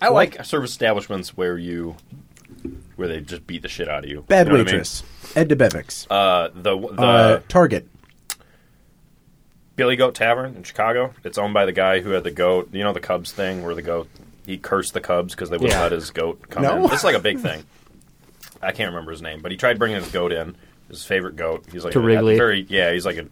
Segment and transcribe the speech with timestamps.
[0.00, 1.96] I like service establishments where you
[2.96, 4.22] where they just beat the shit out of you.
[4.28, 4.80] Bad You know what I mean?
[4.80, 5.02] Waitress,
[5.34, 7.88] Ed Debevic's, Uh, the the uh, Target.
[9.76, 11.12] Billy Goat Tavern in Chicago.
[11.22, 12.70] It's owned by the guy who had the goat.
[12.72, 14.08] You know the Cubs thing where the goat
[14.46, 15.82] he cursed the Cubs because they wouldn't Yeah.
[15.82, 16.86] let his goat come No.
[16.86, 16.92] in.
[16.92, 17.64] It's like a big thing.
[18.62, 20.56] I can't remember his name, but he tried bringing his goat in.
[20.88, 21.64] His favorite goat.
[21.70, 22.36] He's like To a, Wrigley.
[22.38, 22.92] Very yeah.
[22.92, 23.26] He's like a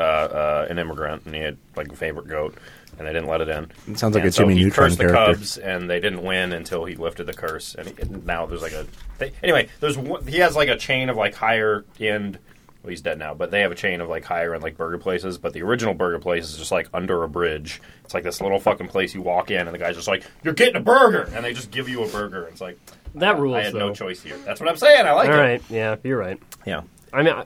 [0.00, 2.54] uh, uh, an immigrant, and he had like a favorite goat,
[2.98, 3.70] and they didn't let it in.
[3.88, 5.32] It sounds like And a Jimmy so he Neutron cursed character.
[5.32, 7.74] the Cubs, and they didn't win until he lifted the curse.
[7.74, 8.86] And, he, and now there's like a
[9.18, 9.68] they, anyway.
[9.80, 12.38] There's one, he has like a chain of like higher end.
[12.82, 14.98] Well, he's dead now, but they have a chain of like higher end like burger
[14.98, 15.38] places.
[15.38, 17.80] But the original burger place is just like under a bridge.
[18.04, 19.14] It's like this little fucking place.
[19.14, 21.70] You walk in, and the guy's just like, "You're getting a burger," and they just
[21.70, 22.44] give you a burger.
[22.46, 22.76] It's like
[23.14, 23.54] That rules.
[23.56, 24.36] I had no choice here.
[24.44, 25.06] That's what I'm saying.
[25.06, 25.38] I like All it.
[25.38, 25.62] right.
[25.70, 26.40] Yeah, you're right.
[26.66, 26.82] Yeah.
[27.12, 27.44] I mean, I,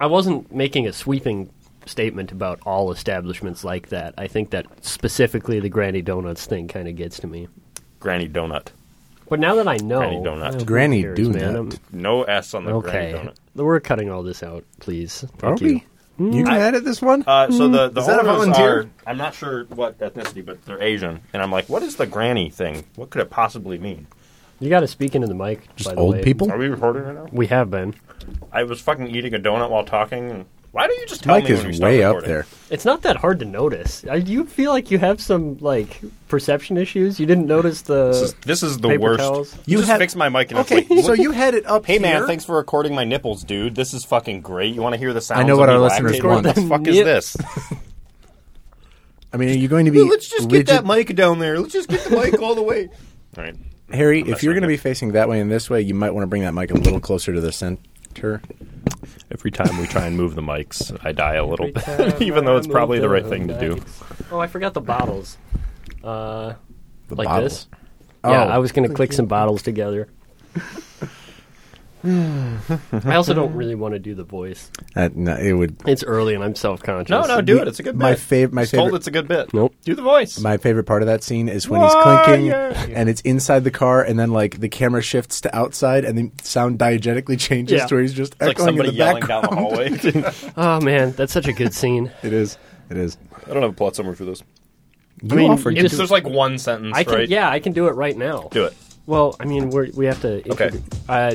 [0.00, 1.48] I wasn't making a sweeping
[1.86, 4.14] statement about all establishments like that.
[4.18, 7.48] I think that specifically the Granny Donuts thing kind of gets to me.
[8.00, 8.68] Granny donut.
[9.28, 10.54] But now that I know, Granny Donut.
[10.60, 11.34] who Granny cares, Donut.
[11.34, 11.72] man?
[11.92, 13.34] No S on the Okay, granny donut.
[13.64, 15.24] we're cutting all this out, please.
[15.42, 15.80] Are Thank you.
[16.18, 16.36] we?
[16.38, 17.24] You can edit this one.
[17.26, 18.80] Uh, so the the Is that a owners volunteer?
[18.80, 22.06] are I'm not sure what ethnicity, but they're Asian, and I'm like, what is the
[22.06, 22.84] granny thing?
[22.96, 24.06] What could it possibly mean?
[24.60, 25.66] You got to speak into the mic.
[25.76, 26.22] Just by the old way.
[26.22, 26.52] people.
[26.52, 27.28] Are we recording right now?
[27.32, 27.94] We have been.
[28.52, 30.30] I was fucking eating a donut while talking.
[30.30, 32.30] And why don't you just tell Mike me when we is start way up recording?
[32.30, 32.46] there.
[32.70, 34.00] It's not that hard to notice.
[34.00, 37.20] Do you feel like you have some like perception issues?
[37.20, 39.20] You didn't notice the This is, this is the paper worst.
[39.20, 39.54] towels?
[39.54, 41.66] You, You just had- fixed my mic and Okay, it's like, so you had it
[41.66, 42.26] up Hey man, here.
[42.26, 43.74] thanks for recording my nipples, dude.
[43.74, 44.74] This is fucking great.
[44.74, 45.40] You want to hear the sounds?
[45.40, 46.24] I know what our listeners lactating?
[46.24, 46.46] want.
[46.46, 47.36] What the fuck is Nip- this?
[49.34, 50.02] I mean, are you going to be?
[50.02, 51.58] Let's just get that rigid- mic down there.
[51.58, 52.88] Let's just get the mic all the way.
[53.38, 53.54] All right.
[53.90, 55.80] Harry, I'm if messing you're going to with be facing that way and this way,
[55.82, 58.42] you might want to bring that mic a little closer to the center.
[59.30, 62.56] Every time we try and move the mics, I die a little bit, even though
[62.56, 63.82] it's probably the move right the thing to do.
[64.30, 65.38] Oh, I forgot the bottles.
[66.04, 66.54] Uh,
[67.08, 67.66] The like bottles.
[67.66, 67.78] this.
[68.24, 68.48] Yeah, Oh.
[68.48, 70.08] I was going to click some bottles together.
[72.04, 74.70] I also don't really want to do the voice.
[74.96, 75.76] Uh, no, it would.
[75.86, 77.10] It's early and I'm self conscious.
[77.10, 77.68] No, no, do it.
[77.68, 78.02] It's a good bit.
[78.02, 79.54] My fav- my Just told favorite- it's a good bit.
[79.54, 79.74] Nope.
[79.84, 80.38] Do the voice.
[80.40, 82.74] My favorite part of that scene is when he's clinking Wire.
[82.94, 86.30] and it's inside the car, and then like the camera shifts to outside, and the
[86.42, 87.86] sound diegetically changes Yeah.
[87.86, 89.42] to where he's just It's like echoing in somebody the yelling background.
[89.44, 90.32] down the hallway.
[90.56, 92.10] Oh man, that's such a good scene.
[92.22, 92.58] It is.
[92.90, 93.16] It is.
[93.46, 94.42] I don't have a plot summary for this.
[95.22, 97.28] You mean, offered it's- to There's like one sentence, I can, right?
[97.28, 98.48] yeah, I can do it right now.
[98.50, 98.74] Do it.
[99.06, 100.48] Well, I mean, we're, we have to.
[100.52, 100.70] Okay.
[101.08, 101.34] Uh,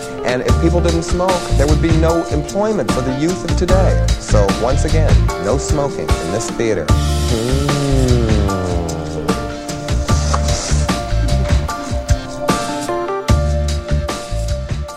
[0.25, 4.05] And if people didn't smoke, there would be no employment for the youth of today.
[4.19, 6.85] So once again, no smoking in this theater.
[6.87, 8.21] Mm.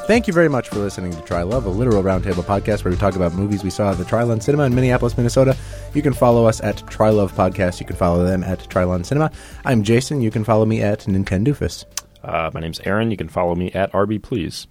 [0.06, 2.98] Thank you very much for listening to Try Love, a literal roundtable podcast where we
[2.98, 5.56] talk about movies we saw at the Trylon Cinema in Minneapolis, Minnesota.
[5.94, 7.80] You can follow us at Try Love Podcast.
[7.80, 9.30] You can follow them at Trylon Cinema.
[9.64, 10.20] I'm Jason.
[10.20, 11.86] You can follow me at Nintendoofus.
[12.22, 13.10] uh, my name's Aaron.
[13.10, 14.66] You can follow me at RB Please.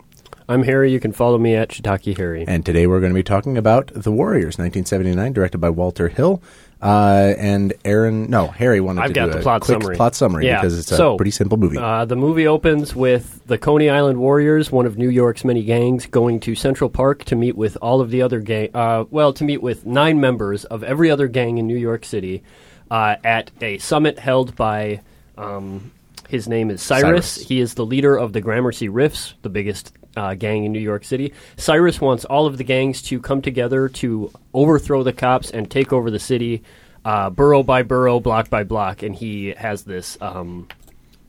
[0.49, 0.91] I'm Harry.
[0.91, 2.43] You can follow me at Shiitake Harry.
[2.47, 6.41] And today we're going to be talking about The Warriors, 1979, directed by Walter Hill.
[6.81, 9.95] Uh, and Aaron, no, Harry wanted I've to got do the a plot quick summary.
[9.95, 11.77] plot summary Yeah, because it's a so, pretty simple movie.
[11.77, 16.07] Uh, the movie opens with the Coney Island Warriors, one of New York's many gangs,
[16.07, 18.69] going to Central Park to meet with all of the other gang.
[18.73, 22.43] Uh, well, to meet with nine members of every other gang in New York City
[22.91, 24.99] uh, at a summit held by.
[25.37, 25.91] Um,
[26.27, 27.31] his name is Cyrus.
[27.31, 27.47] Cyrus.
[27.47, 31.03] He is the leader of the Gramercy Riffs, the biggest uh, gang in New York
[31.03, 31.34] City.
[31.57, 35.94] Cyrus wants all of the gangs to come together to overthrow the cops and take
[35.94, 36.63] over the city,
[37.06, 39.03] uh, borough by borough, block by block.
[39.03, 40.68] And he has this um,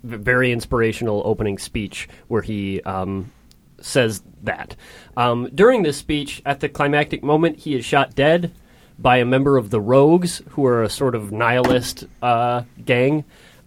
[0.03, 3.33] very inspirational opening speech where he um,
[3.81, 4.77] says that.
[5.17, 8.53] Um, during this speech, at the climactic moment, he is shot dead
[8.99, 13.25] by a member of the Rogues, who are a sort of nihilist uh, gang.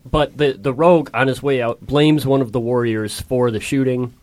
[0.09, 3.59] But the, the rogue, on his way out, blames one of the warriors for the
[3.59, 4.13] shooting.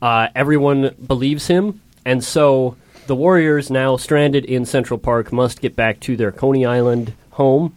[0.00, 2.76] Uh, everyone believes him, and so
[3.06, 7.76] the warriors, now stranded in Central Park, must get back to their Coney Island home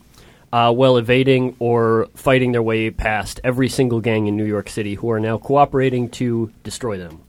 [0.51, 4.95] uh, while evading or fighting their way past every single gang in New York City
[4.95, 7.21] who are now cooperating to destroy them,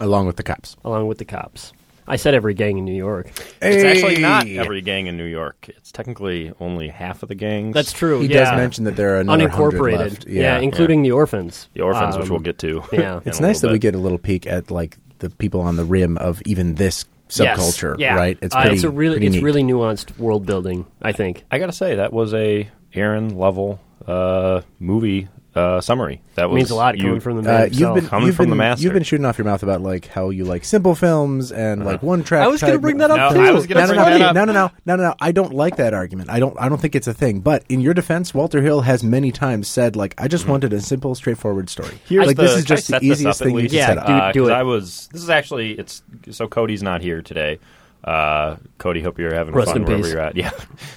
[0.00, 0.76] along with the cops.
[0.84, 1.72] along with the cops.
[2.06, 3.30] I said every gang in New York.
[3.62, 5.68] It's actually not every gang in New York.
[5.68, 7.74] It's technically only half of the gangs.
[7.74, 8.20] That's true.
[8.20, 8.44] He yeah.
[8.50, 9.98] does mention that there are unincorporated.
[9.98, 10.26] left.
[10.26, 11.68] Yeah, including the orphans.
[11.74, 12.82] the orphans, which Um, we'll get to.
[12.92, 13.20] yeah.
[13.24, 15.84] It's nice that little we get a little peek at like the people on the
[15.84, 17.04] rim of even this
[17.36, 17.58] Yes.
[17.58, 18.16] subculture, Yeah.
[18.16, 18.36] right?
[18.42, 19.42] It's Uh, it's a really it's neat.
[19.42, 20.84] really nuanced world building.
[21.00, 21.44] I think.
[21.50, 26.20] I gotta say that was a Aaron level uh, movie uh, summary.
[26.34, 28.36] That was means a lot you- coming from the man Uh, you've been Coming you've
[28.36, 28.82] from been, the master.
[28.84, 32.02] You've been shooting off your mouth about like how you like simple films and like
[32.02, 32.42] one track.
[32.44, 33.46] I was gonna bring that up, No, too.
[33.48, 34.34] I was gonna no, no, bring no, that up.
[34.34, 35.14] no, no, no, no, no, no.
[35.20, 36.30] I don't like that argument.
[36.30, 36.56] I don't.
[36.60, 37.40] I don't think it's a thing.
[37.40, 40.80] But in your defense, Walter Hill has many times said like, "I just wanted a
[40.80, 42.06] simple, straightforward story." Mm-hmm.
[42.14, 44.06] Here's like the- this is just the easiest thing you can Yeah, set up.
[44.06, 44.52] do- Uh, 'cause do it.
[44.52, 45.08] I was.
[45.12, 45.72] This is actually.
[45.72, 47.58] It's so Cody's not here today.
[48.02, 50.12] Uh, Cody, hope you're having Rest fun in wherever peace.
[50.12, 50.36] you're at.
[50.36, 50.50] Yeah,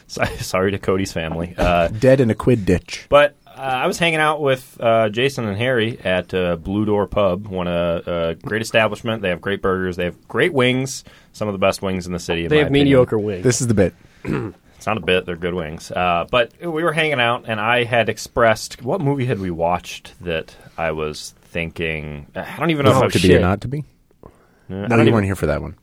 [0.08, 1.56] sorry to Cody's family.
[1.58, 3.06] Uh, Dead in a quid ditch.
[3.08, 7.48] but I was hanging out with uh, Jason and Harry at uh, Blue Door Pub,
[7.48, 9.22] one a uh, great establishment.
[9.22, 9.96] They have great burgers.
[9.96, 11.04] They have great wings.
[11.34, 12.44] Some of the best wings in the city.
[12.46, 12.86] In They my have opinion.
[12.86, 13.44] mediocre wings.
[13.44, 13.94] This is the bit.
[14.78, 15.90] It's not a bit; they're good wings.
[15.92, 20.14] Uh, but we were hanging out, and I had expressed what movie had we watched
[20.24, 22.28] that I was thinking.
[22.36, 23.84] I don't even know if I to was be or not to be.
[24.24, 24.28] I
[24.70, 25.78] No, don't you even- weren't here for that one.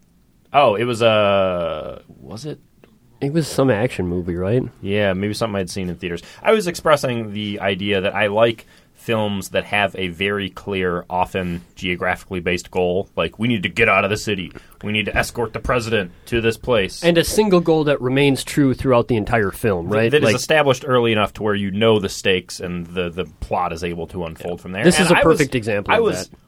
[0.52, 2.60] Oh, it was uh was it?
[3.26, 4.62] It was some action movie, right?
[4.82, 6.22] Yeah, maybe something I'd seen in theaters.
[6.42, 11.60] I was expressing the idea that I like films that have a very clear, often
[11.74, 13.08] geographically based goal.
[13.16, 14.50] Like we need to get out of the city.
[14.82, 17.04] We need to escort the president to this place.
[17.04, 20.10] And a single goal that remains true throughout the entire film, right?
[20.10, 23.26] That is Like, established early enough to where you know the stakes and the, the
[23.40, 24.84] plot is able to unfold from there.
[24.84, 26.38] This And is a I was- perfect example I of was, that.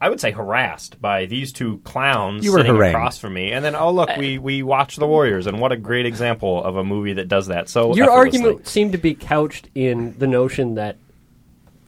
[0.00, 2.94] I would say harassed by these two clowns You were sitting harangued.
[2.94, 5.72] across from me, and then oh look, uh, we we watched the Warriors, and what
[5.72, 7.68] a great example of a movie that does that.
[7.68, 10.96] So Your argument seemed to be couched in the notion that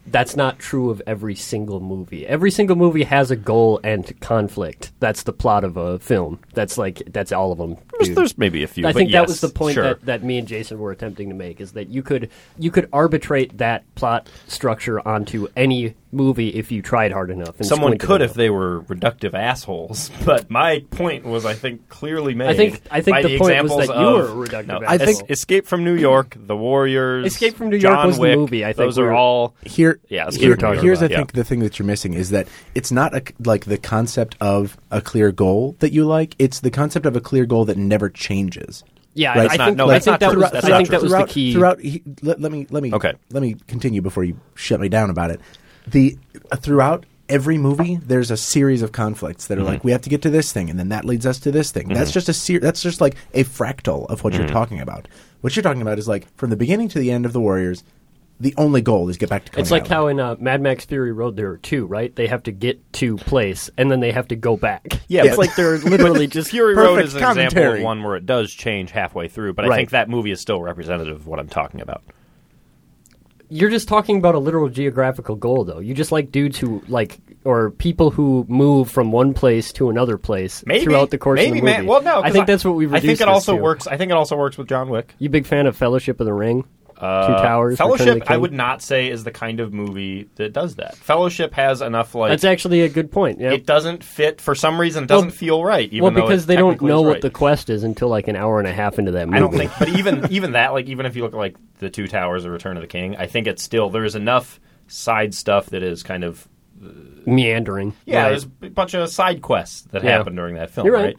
[0.06, 2.26] that's not true of every single movie.
[2.26, 4.93] Every single movie has a goal and conflict.
[4.99, 6.41] That's the plot of a film.
[6.55, 7.76] That's like that's all of them.
[7.93, 8.17] There's, dude.
[8.17, 8.87] there's maybe a few.
[8.87, 9.85] I but think that was the point sure.
[9.85, 12.88] that, that me and Jason were attempting to make is that you could you could
[12.93, 17.57] arbitrate that plot structure onto any movie if you tried hard enough.
[17.59, 18.31] And Someone could enough.
[18.33, 22.49] if they were reductive assholes, but my point was, I think, clearly made.
[22.49, 24.67] I think- I think by the point was examples that you of- were a reductive
[24.67, 24.89] no, asshole.
[24.89, 28.37] I think- Escape from New York, The Warriors, Escape from New York John was the
[28.37, 29.55] movie, I think those are all.
[29.65, 31.37] Here, Yeah, here- here's about, I think yeah.
[31.41, 35.01] the thing that you're missing is that it's not a, like the concept of a
[35.01, 36.35] clear goal that you like.
[36.39, 38.83] It's the concept of a clear goal that never changes.
[39.15, 39.39] Yeah, Right.
[39.39, 40.43] I It's not- think, no, I that's think not that true.
[40.43, 40.99] was That's I not think true.
[40.99, 41.53] that was throughout, the key.
[41.53, 43.12] Throughout, he, let, let me let me Okay.
[43.33, 45.41] let me continue before you shut me down about it.
[45.87, 46.19] The
[46.53, 49.71] uh, throughout every movie, there's a series of conflicts that are Mm-hmm.
[49.71, 51.71] like we have to get to this thing, and then that leads us to this
[51.71, 51.88] thing.
[51.88, 54.43] That's just a ser- that's just like a fractal of what Mm-hmm.
[54.43, 55.09] you're talking about.
[55.41, 57.82] What you're talking about is like from the beginning to the end of the Warriors.
[58.43, 59.61] The only goal is get back to.
[59.61, 59.93] It's like Island.
[59.93, 62.15] how in uh, Mad Max Fury Road there are two, right?
[62.17, 64.87] They have to get to place and then they have to go back.
[65.09, 68.25] Yeah, it's like they're literally just Fury Road is an example of one where it
[68.25, 71.49] does change halfway through, but I think that movie is still representative of what I'm
[71.49, 72.03] talking about.
[73.50, 75.81] You're just talking about a literal geographical goal, though.
[75.81, 80.17] You just like dudes who like, or people who move from one place to another
[80.17, 81.76] place Maybe throughout the course maybe, of the movie.
[81.79, 81.87] man.
[81.87, 82.94] Well, no, I think that's what we've.
[82.94, 83.62] I think it also to.
[83.62, 83.87] works.
[83.87, 85.14] I think it also works with John Wick.
[85.19, 86.64] You big fan of Fellowship of the Ring?
[87.00, 87.73] Two Uh, Towers.
[87.81, 90.75] Return of the Fellowship, I would not say is the kind of movie that does
[90.76, 90.97] that.
[90.97, 93.41] Fellowship has enough like That's actually a good point.
[93.41, 93.52] Yeah.
[93.52, 95.05] it doesn't fit for some reason.
[95.05, 95.91] It doesn't feel right.
[95.93, 98.58] Even well, because they don't know is what the quest is until like an hour
[98.58, 99.37] and a half into that movie.
[99.38, 101.88] I don't think, but even even that, like even if you look at like the
[101.88, 105.67] Two Towers or Return of the King, I think it's still there's enough side stuff
[105.70, 106.47] that is kind of
[107.26, 107.94] meandering.
[108.05, 108.23] yeah.
[108.25, 108.29] Right.
[108.31, 110.11] There's a bunch of side quests that Yeah.
[110.19, 111.16] happen during that film, You're right.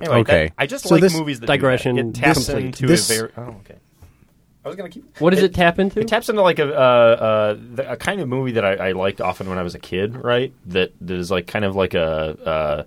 [0.00, 0.44] Anyway, Okay.
[0.46, 2.08] that- I just So like this- movies that Digression Do that.
[2.10, 2.64] It taps complete.
[2.66, 3.30] into This- a very.
[3.36, 3.76] Oh, okay.
[4.68, 5.18] I was gonna keep.
[5.18, 6.00] What does it, tap into?
[6.00, 8.92] It taps into like a uh, uh, the, a kind of movie that I, I
[8.92, 10.52] liked often when I was a kid, right?
[10.66, 12.82] That that is like kind of like a uh,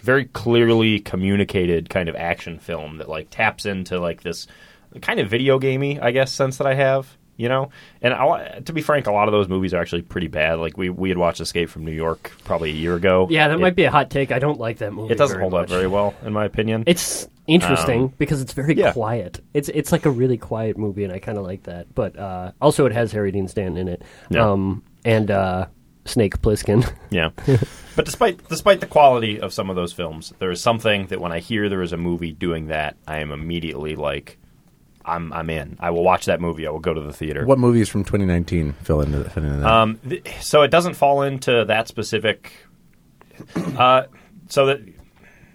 [0.00, 4.46] very clearly communicated kind of action film that like taps into like this
[5.00, 7.16] kind of video gamey, I guess, sense that I have.
[7.36, 7.70] You know,
[8.02, 10.58] and I, to be frank, a lot of those movies are actually pretty bad.
[10.58, 13.26] Like we we had watched Escape from New York probably a year ago.
[13.30, 14.30] yeah, that It- might be a hot take.
[14.30, 15.12] I don't like that movie.
[15.12, 16.84] It doesn't hold up very well, in my opinion.
[16.86, 18.92] It's interesting because it's very yeah.
[18.92, 19.40] quiet.
[19.54, 21.92] It's it's like a really quiet movie, and I kind of like that.
[21.94, 24.50] But uh, also, it has Harry Dean Stanton in it, Yeah.
[24.50, 25.66] um, and uh,
[26.04, 26.88] Snake Plissken.
[27.10, 27.30] Yeah,
[27.96, 31.32] but despite despite the quality of some of those films, there is something that when
[31.32, 34.38] I hear there is a movie doing that, I am immediately like,
[35.04, 35.76] I'm I'm in.
[35.80, 36.66] I will watch that movie.
[36.66, 37.44] I will go to the theater.
[37.46, 39.66] What movies from 2019 fill into, into that?
[39.66, 42.52] Um, th- so it doesn't fall into that specific.
[43.56, 44.04] Uh,
[44.48, 44.80] so that.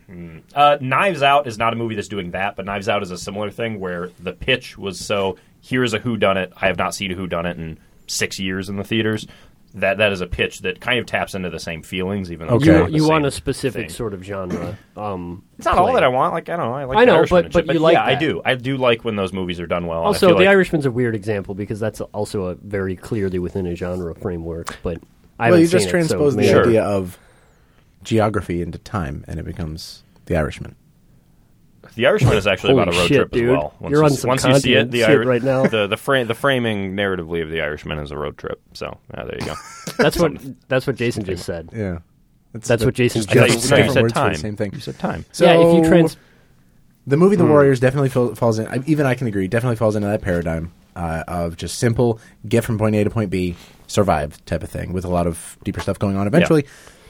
[0.07, 0.39] hmm.
[0.53, 3.17] Uh, Knives Out is not a movie that's doing that, but Knives Out is a
[3.17, 6.51] similar thing where the pitch was so here's a who done it.
[6.59, 9.27] I have not seen a who done it in six years in the theaters.
[9.79, 12.55] That that is a pitch that kind of taps into the same feelings, even though
[12.55, 12.69] Okay.
[12.71, 13.89] it's You, the you want a specific thing.
[13.89, 14.77] sort of genre.
[14.95, 16.33] Um, It's not all that I want.
[16.33, 16.73] Like I don't know.
[16.73, 18.41] I like I know, Irishman but- but shit, you like yeah, I do.
[18.43, 19.99] I do like when those movies are done well.
[19.99, 22.95] and I Also, feel The like- Irishman's a weird example because that's also a very
[22.95, 24.77] clearly within a genre framework.
[24.83, 24.99] But
[25.39, 26.63] I well, you just transpose so the Sure.
[26.67, 27.17] idea of
[28.03, 30.75] geography into time, and it becomes The Irishman.
[31.97, 33.49] The Irishman is actually about a road shit, trip dude.
[33.49, 33.73] as well.
[33.79, 35.67] Once You're you, on some once you see it, the shit Iri- right now.
[35.67, 38.61] the the, fra- the framing narratively of the Irishman is a road trip.
[38.73, 39.55] So yeah, there you go.
[39.97, 40.31] That's what
[40.69, 41.69] that's what Jason just said.
[41.75, 41.99] Yeah,
[42.53, 43.91] That's what Jason I thought you, just no, you said.
[43.93, 44.35] said words for the time.
[44.35, 44.71] same thing.
[44.73, 45.25] You said time.
[45.31, 46.15] So yeah, if you trans,
[47.07, 47.49] the movie The Hmm.
[47.51, 48.67] Warriors definitely fal- falls in.
[48.67, 52.63] I- Even I can agree, definitely falls into that paradigm uh, of just simple get
[52.63, 53.55] from point A to point B,
[53.87, 56.27] survive type of thing, with a lot of deeper stuff going on.
[56.27, 56.65] Eventually,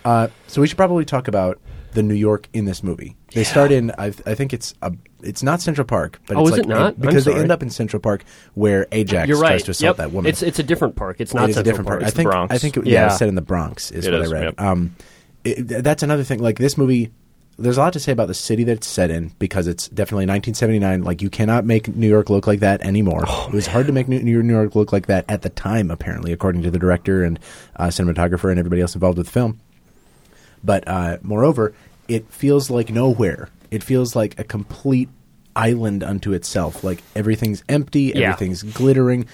[0.05, 1.59] uh, so we should probably talk about
[1.97, 3.15] the New York in this movie.
[3.33, 3.91] They start in.
[3.97, 4.93] I, I think it's a.
[5.23, 7.01] It's not Central Park, but Oh, it's is like it not?
[7.01, 8.23] Because they end up in Central Park
[8.53, 9.49] where Ajax you're right.
[9.49, 9.97] tries to assault Yep.
[9.97, 10.29] that woman.
[10.29, 11.17] It's it's a different park.
[11.19, 12.01] It's not it a different Park.
[12.01, 12.03] part.
[12.03, 12.29] I It's the think.
[12.29, 12.53] Bronx.
[12.55, 12.77] I think.
[12.77, 13.05] It, yeah, Yeah.
[13.07, 13.91] it's set in the Bronx.
[13.91, 14.43] Is It what is, I read.
[14.43, 14.61] yep.
[14.61, 14.95] Um,
[15.43, 16.39] it, that's another thing.
[16.39, 17.11] Like this movie,
[17.57, 20.27] there's a lot to say about the city that it's set in because it's definitely
[20.27, 21.03] 1979.
[21.03, 23.23] Like you cannot make New York look like that anymore.
[23.27, 25.89] Oh, it was hard to make New, New York look like that at the time,
[25.89, 27.39] apparently, according to the director and
[27.75, 29.59] uh, cinematographer and everybody else involved with the film.
[30.63, 31.73] But uh, moreover,
[32.07, 33.49] it feels like nowhere.
[33.71, 35.09] It feels like a complete
[35.55, 36.83] island unto itself.
[36.83, 38.29] Like everything's empty, Yeah.
[38.31, 39.25] everything's glittering,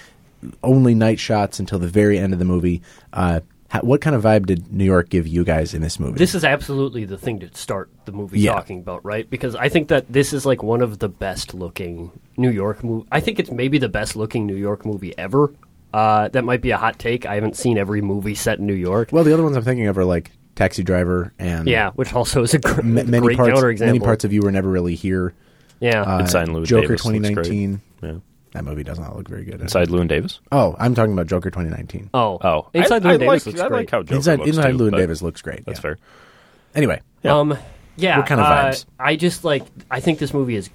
[0.64, 2.82] only night shots until the very end of the movie.
[3.12, 3.42] Uh,
[3.82, 6.18] what kind of vibe did New York give you guys in this movie?
[6.20, 8.54] This is absolutely the thing to start the movie Yeah.
[8.54, 9.28] talking about, right?
[9.28, 13.08] Because I think that this is like one of the best looking New York movie.
[13.12, 15.52] I think it's maybe the best looking New York movie ever.
[15.92, 17.26] Uh, that might be a hot take.
[17.26, 19.10] I haven't seen every movie set in New York.
[19.12, 22.44] well, the other ones I'm thinking of are like Taxi Driver and yeah, which also
[22.44, 23.60] is a gr- ma- many great parts.
[23.60, 23.86] counterexample.
[23.88, 25.34] Many parts of you were never really here.
[25.80, 26.02] yeah.
[26.04, 27.82] Uh, Inside Llewyn Joker Davis 2019.
[28.02, 28.14] Yeah.
[28.52, 29.62] That movie does not look very good.
[29.62, 30.40] Inside Llewyn Davis.
[30.52, 32.12] Oh, I'm talking about Joker 2019.
[32.14, 33.78] oh, Oh, Inside I, Llewyn I Davis like, looks I great.
[33.78, 35.66] like how Joker Inside, looks Inside too, Llewyn Davis looks great.
[35.66, 35.82] That's yeah.
[35.82, 35.98] fair.
[36.76, 37.38] Anyway, Yeah.
[37.40, 37.58] Um,
[37.96, 38.18] yeah.
[38.20, 38.86] What kind of uh, vibes?
[39.00, 39.64] I just like.
[39.90, 40.70] I think this movie is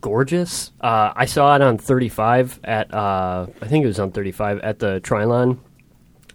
[0.00, 0.72] gorgeous.
[0.80, 2.92] Uh, I saw it on 35 at.
[2.92, 5.58] Uh, I think it was on 35 at the Trylon.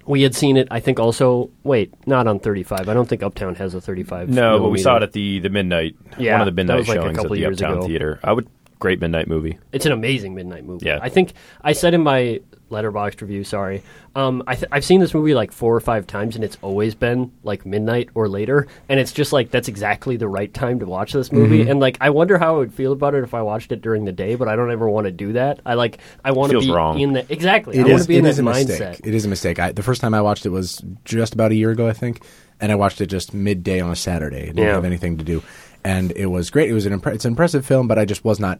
[0.08, 0.68] We had seen it.
[0.72, 1.50] I think also.
[1.64, 2.88] Wait, not on 35.
[2.90, 4.30] I don't think Uptown has a 35.
[4.30, 5.96] No, but we saw it at the the midnight.
[6.18, 7.78] Yeah, one of the that midnight was like a showings at couple the years Uptown
[7.78, 7.88] ago.
[7.88, 8.20] Theater.
[8.24, 8.48] I would
[8.80, 9.58] great midnight movie.
[9.72, 10.86] It's an amazing midnight movie.
[10.86, 11.00] Yeah.
[11.02, 13.44] I think I said in my letterboxd review.
[13.44, 13.84] Sorry,
[14.16, 16.96] um, I th- I've seen this movie like four or five times, and it's always
[16.96, 20.86] been like midnight or later, and it's just like that's exactly the right time to
[20.86, 21.60] watch this movie.
[21.62, 21.72] Mm-hmm.
[21.72, 24.06] And like, I wonder how I would feel about it if I watched it during
[24.06, 25.60] the day, but I don't ever want to do that.
[25.66, 27.00] I like I want to be wrong.
[27.00, 27.78] in the exactly.
[27.78, 28.68] It I want to be in mindset.
[28.68, 29.02] mistake.
[29.04, 29.60] It is a mistake.
[29.60, 32.24] I, the first time I watched it was just about a year ago, I think,
[32.60, 34.44] and I watched it just midday on a Saturday.
[34.44, 34.74] I didn't Yeah.
[34.74, 35.44] have anything to do,
[35.84, 36.70] and it was great.
[36.70, 38.60] It was an impre- it's an impressive film, but I just was not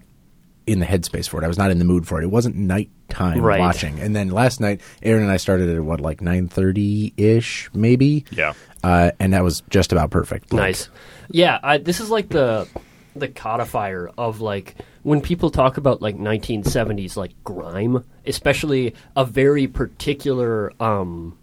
[0.68, 1.46] in the headspace for it.
[1.46, 2.24] I was not in the mood for it.
[2.26, 3.60] It wasn't nighttime Right.
[3.60, 4.00] watching.
[4.00, 8.26] And then last night, Aaron and I started at what like nine thirty ish, maybe.
[8.32, 8.54] Yeah.
[8.84, 10.54] Uh, and that was just about perfect.
[10.54, 10.90] Like, Nice.
[11.32, 12.68] Yeah, I, this is like the
[13.16, 19.66] the codifier of like when people talk about like 1970s like grime, especially a very
[19.68, 21.38] particular um,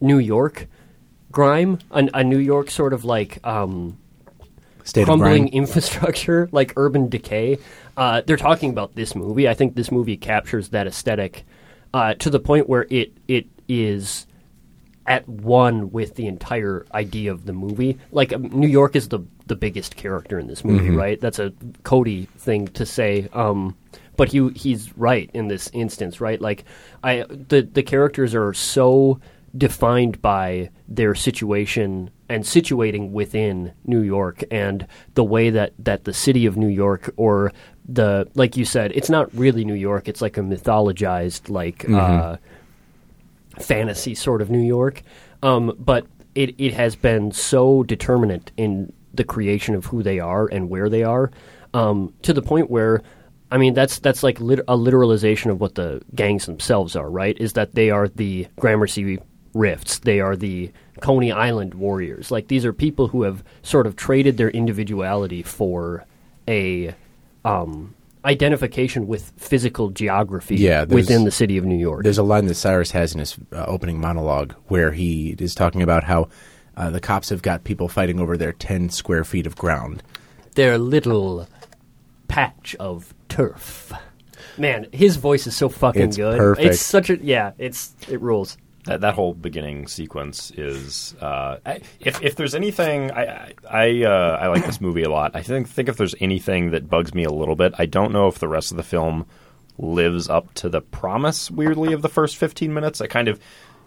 [0.00, 0.66] New York
[1.30, 3.98] grime, a, a New York sort of like um,
[4.88, 7.58] State crumbling infrastructure, like urban decay.
[7.94, 9.46] Uh, they're talking about this movie.
[9.46, 11.44] I think this movie captures that aesthetic
[11.92, 14.26] uh, to the point where it it is
[15.06, 17.98] at one with the entire idea of the movie.
[18.12, 21.20] Like um, New York is the the biggest character in this movie, right?
[21.20, 21.52] That's a
[21.82, 23.28] Cody thing to say.
[23.34, 23.76] Um,
[24.16, 26.40] but he he's right in this instance, right?
[26.40, 26.64] Like
[27.04, 29.20] I the the characters are so
[29.54, 36.12] defined by their situation and situating within New York and the way that that the
[36.12, 37.52] city of New York or
[37.88, 42.36] the like you said, it's not really New York, it's like a mythologized like uh
[43.58, 45.02] fantasy sort of New York.
[45.42, 50.46] Um, but it, it has been so determinate in the creation of who they are
[50.46, 51.30] and where they are,
[51.74, 53.02] um, to the point where,
[53.50, 57.10] I mean, that's that's like lit- a literalization of what the gangs themselves are.
[57.10, 57.36] Right?
[57.38, 59.18] Is that they are the Gramercy
[59.54, 60.70] Riffs, they are the
[61.00, 62.30] Coney Island Warriors.
[62.30, 66.04] Like these are people who have sort of traded their individuality for
[66.46, 66.94] a
[67.44, 72.02] um, identification with physical geography Yeah, within the city of New York.
[72.02, 75.82] There's a line that Cyrus has in his uh, opening monologue where he is talking
[75.82, 76.28] about how
[76.76, 80.02] uh, the cops have got people fighting over their 10 square feet of ground.
[80.54, 81.48] their little
[82.28, 83.92] patch of turf.
[84.56, 86.38] Man, his voice is so fucking It's good.
[86.38, 86.66] perfect.
[86.66, 87.52] It's such a yeah.
[87.58, 88.56] It's it rules.
[88.88, 94.04] That, that whole beginning sequence is uh, I, if if there's anything I I I,
[94.04, 95.32] uh, I like this movie a lot.
[95.34, 98.28] I think think if there's anything that bugs me a little bit, I don't know
[98.28, 99.26] if the rest of the film
[99.76, 103.02] lives up to the promise weirdly of the first 15 minutes.
[103.02, 103.38] I kind of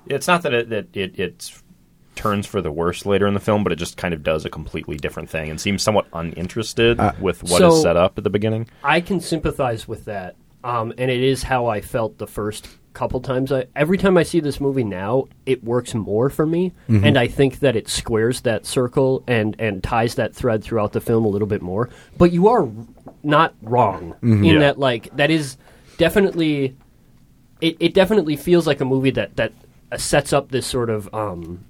[0.06, 1.64] it's not that it that it it's
[2.14, 4.52] turns for the worse later in the film, but it just kind of does a
[4.52, 8.30] completely different thing and seems somewhat uninterested with what is so- set up at the
[8.30, 8.68] beginning.
[8.84, 13.20] I can sympathize with that, um, and it is how I felt the first couple
[13.22, 13.52] times.
[13.52, 17.28] I, every time I see this movie now, it works more for me, and I
[17.28, 21.28] think that it squares that circle and and ties that thread throughout the film a
[21.30, 21.90] little bit more.
[22.18, 22.70] But you are
[23.24, 24.60] not wrong in Yeah.
[24.60, 25.58] that, like that is
[25.98, 26.76] definitely
[27.62, 29.54] it, it definitely feels like a movie that that
[29.98, 31.64] sets up this sort of um,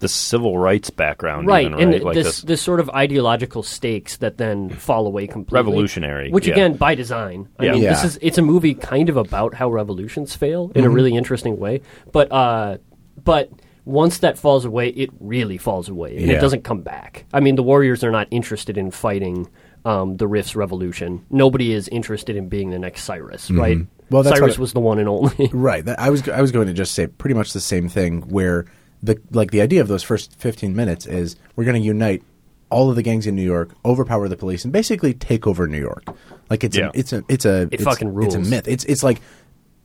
[0.00, 2.02] The civil rights background, right, even, and right?
[2.04, 5.58] like this, this, this sort of ideological stakes that then fall away completely.
[5.58, 6.52] Revolutionary, which yeah.
[6.54, 7.48] again by design.
[7.58, 7.72] I Yeah.
[7.72, 10.78] mean, this is it's a movie kind of about how revolutions fail Mm-hmm.
[10.78, 11.80] in a really interesting way.
[12.12, 12.78] But uh,
[13.24, 13.50] but
[13.84, 16.34] once that falls away, it really falls away, and Yeah.
[16.38, 17.24] it doesn't come back.
[17.32, 19.48] I mean, the Warriors are not interested in fighting.
[19.84, 21.24] Um, the Riffs revolution.
[21.30, 23.78] Nobody is interested in being the next Cyrus, right?
[23.78, 24.14] Mm-hmm.
[24.14, 25.48] Well, that's Cyrus what it- was the one and only.
[25.52, 25.84] Right.
[25.84, 28.22] That, I was I was going to just say pretty much the same thing.
[28.22, 28.66] Where
[29.02, 32.22] the like the idea of those first fifteen minutes is we're going to unite
[32.70, 35.78] all of the gangs in New York, overpower the police, and basically take over New
[35.80, 36.04] York.
[36.50, 36.88] Like it's Yeah.
[36.88, 38.68] a, it's a it's a It it's, fucking It's a myth.
[38.68, 39.20] It's it's like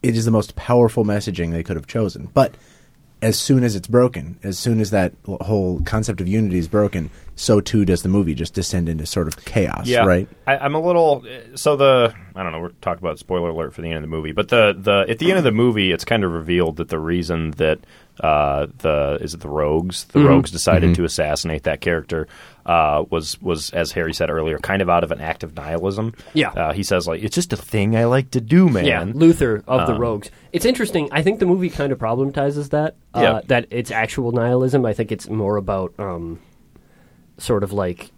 [0.02, 2.28] it is the most powerful messaging they could have chosen.
[2.34, 2.56] But
[3.22, 7.10] as soon as it's broken, as soon as that whole concept of unity is broken,
[7.38, 9.88] so too does the movie just descend into sort of chaos.
[9.88, 10.28] yeah, Right.
[10.46, 11.24] I, I'm a little
[11.56, 12.60] so the I don't know.
[12.62, 15.20] We're talking about spoiler alert for the end of the movie, but the the at
[15.20, 17.80] the end of the movie, it's kind of revealed that the reason that
[18.20, 22.28] uh, the is it the rogues the rogues decided to assassinate that character
[22.66, 26.14] uh, was was as Harry said earlier, kind of out of an act of nihilism.
[26.34, 26.50] Yeah.
[26.50, 28.86] uh, he says like it's just a thing I like to do, man.
[28.86, 30.32] Yeah, Luther of the Um, Rogues.
[30.52, 31.10] It's interesting.
[31.12, 32.96] I think the movie kind of problematizes that.
[33.14, 33.42] Uh, Yeah.
[33.48, 34.86] That it's actual nihilism.
[34.86, 36.40] I think it's more about um,
[37.38, 38.12] sort of like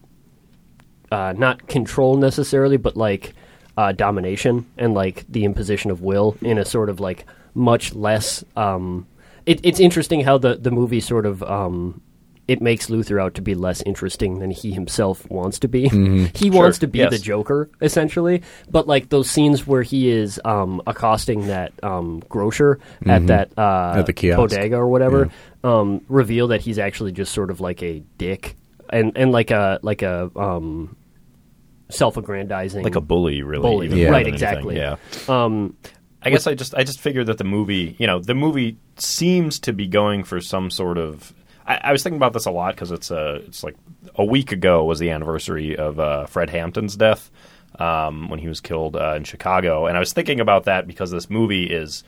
[1.11, 3.33] uh, not control necessarily, but like
[3.77, 8.43] uh, domination and like the imposition of will in a sort of like much less.
[8.55, 9.07] Um,
[9.45, 11.43] it, it's interesting how the the movie sort of.
[11.43, 12.01] Um,
[12.47, 15.89] it makes Luther out to be less interesting than he himself wants to be.
[16.35, 17.11] He wants to be yes.
[17.11, 18.43] the Joker, essentially.
[18.69, 23.61] But like those scenes where he is um, accosting that um, grocer at that uh,
[23.61, 23.99] Mm-hmm.
[23.99, 24.37] At the kiosk.
[24.37, 25.31] bodega or whatever,
[25.63, 28.55] um, reveal that he's actually just sort of like a dick
[28.89, 30.95] and and like a like a um,
[31.89, 33.61] self-aggrandizing like a bully, really.
[33.61, 34.09] Bully, Yeah.
[34.09, 34.77] right, exactly.
[34.77, 34.95] Yeah.
[35.27, 35.75] Um,
[36.21, 39.59] I guess I just I just figured that the movie, you know, the movie seems
[39.59, 41.33] to be going for some sort of.
[41.67, 43.75] I, I was thinking about this a lot because it's a it's like
[44.15, 47.29] a week ago was the anniversary of uh, Fred Hampton's death
[47.77, 51.11] um, when he was killed uh, in Chicago, and I was thinking about that because
[51.11, 52.03] this movie is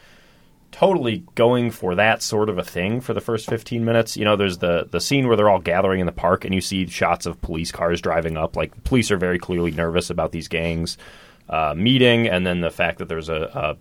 [0.71, 4.17] totally going for that sort of a thing for the first 15 minutes.
[4.17, 6.61] You know, there's the the scene where they're all gathering in the park and you
[6.61, 8.55] see shots of police cars driving up.
[8.55, 10.97] Like police are very clearly nervous about these gangs
[11.49, 13.77] uh, meeting, and then the fact that there's a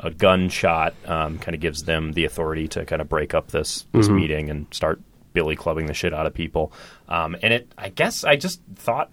[0.00, 3.50] a, a gunshot um, kind of gives them the authority to kind of break up
[3.50, 5.00] this this meeting and start
[5.32, 6.72] billy clubbing the shit out of people.
[7.08, 9.10] Um, and it, I guess, I just thought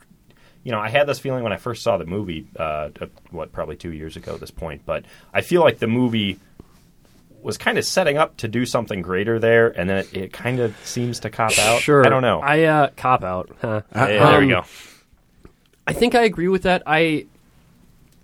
[0.63, 3.53] you know, I had this feeling when I first saw the movie, uh, uh, what,
[3.53, 6.39] probably two years ago at this point, but I feel like the movie
[7.47, 10.59] was kind of setting up to do something greater there, and then it, it kind
[10.59, 11.81] of seems to cop out.
[11.81, 12.05] Sure.
[12.05, 12.41] I don't know.
[12.41, 13.49] I uh, cop out.
[13.61, 13.81] Huh.
[13.95, 15.49] Yeah, there we Um, go.
[15.87, 16.83] I think I agree with that.
[16.85, 17.25] I,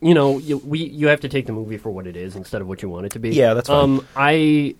[0.01, 2.61] you know, you, we you have to take the movie for what it is instead
[2.61, 3.29] of what you want it to be.
[3.29, 3.83] Yeah, that's fine.
[3.99, 4.75] Um, I,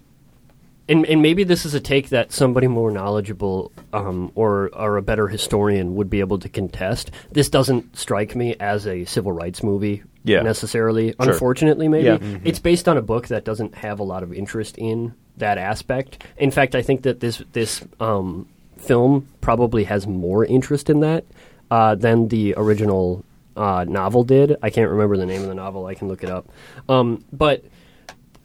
[0.89, 5.01] and and maybe this is a take that somebody more knowledgeable, um, or or a
[5.01, 7.09] better historian would be able to contest.
[7.31, 10.03] This doesn't strike me as a civil rights movie.
[10.23, 10.41] Yeah.
[10.41, 11.13] necessarily.
[11.19, 12.17] Unfortunately, maybe Yeah.
[12.17, 12.41] Mhm.
[12.45, 16.23] it's based on a book that doesn't have a lot of interest in that aspect.
[16.37, 21.25] In fact, I think that this this um, film probably has more interest in that
[21.71, 23.23] uh, than the original
[23.57, 24.55] uh, novel did.
[24.63, 25.85] I can't remember the name of the novel.
[25.85, 26.47] I can look it up.
[26.89, 27.63] Um, but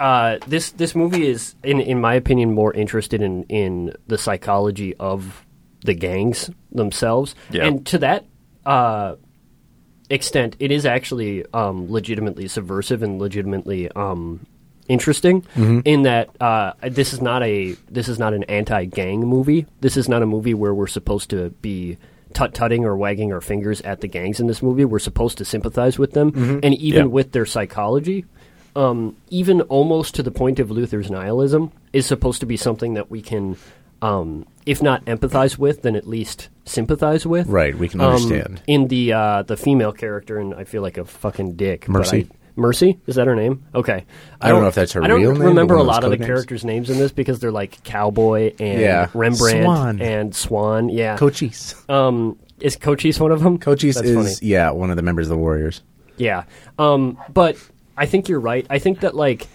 [0.01, 4.95] uh, this this movie is, in in my opinion, more interested in in the psychology
[4.97, 5.45] of
[5.85, 7.67] the gangs themselves, Yeah.
[7.67, 8.25] and to that.
[10.11, 14.47] Extent, it is actually um, legitimately subversive and legitimately um,
[14.89, 15.45] interesting.
[15.57, 19.67] In that uh, this is not a this is not an anti-gang movie.
[19.81, 21.99] This is not a movie where we're supposed to be
[22.33, 24.85] tut tutting or wagging our fingers at the gangs in this movie.
[24.87, 27.13] We're supposed to sympathize with them, and even Yeah.
[27.13, 28.25] with their psychology.
[28.77, 33.11] Um, even almost to the point of Luther's nihilism is supposed to be something that
[33.11, 33.57] we can,
[34.03, 37.47] um, if not empathize with, then at least sympathize with.
[37.49, 38.63] Right, we can Um, understand.
[38.67, 41.81] in the uh, the female character, and I feel like a fucking dick.
[41.87, 42.29] but Mercy.
[42.31, 43.63] I- Mercy is that her name?
[43.73, 44.05] Okay.
[44.41, 45.95] I don't know if that's her I don't real name, remember but a one of
[45.95, 46.27] lot of the code names.
[46.29, 49.07] characters' names in this because they're like Cowboy and Yeah.
[49.15, 50.01] Rembrandt Swan.
[50.03, 50.89] and Swan.
[50.89, 51.17] Yeah.
[51.17, 51.77] Cochise.
[51.89, 53.59] um, is Cochise one of them?
[53.59, 54.35] Cochise That's is funny.
[54.51, 55.83] yeah one of the members of the Warriors.
[56.17, 56.43] Yeah.
[56.81, 57.57] Um, but
[57.97, 58.67] I think you're right.
[58.69, 59.47] I think that like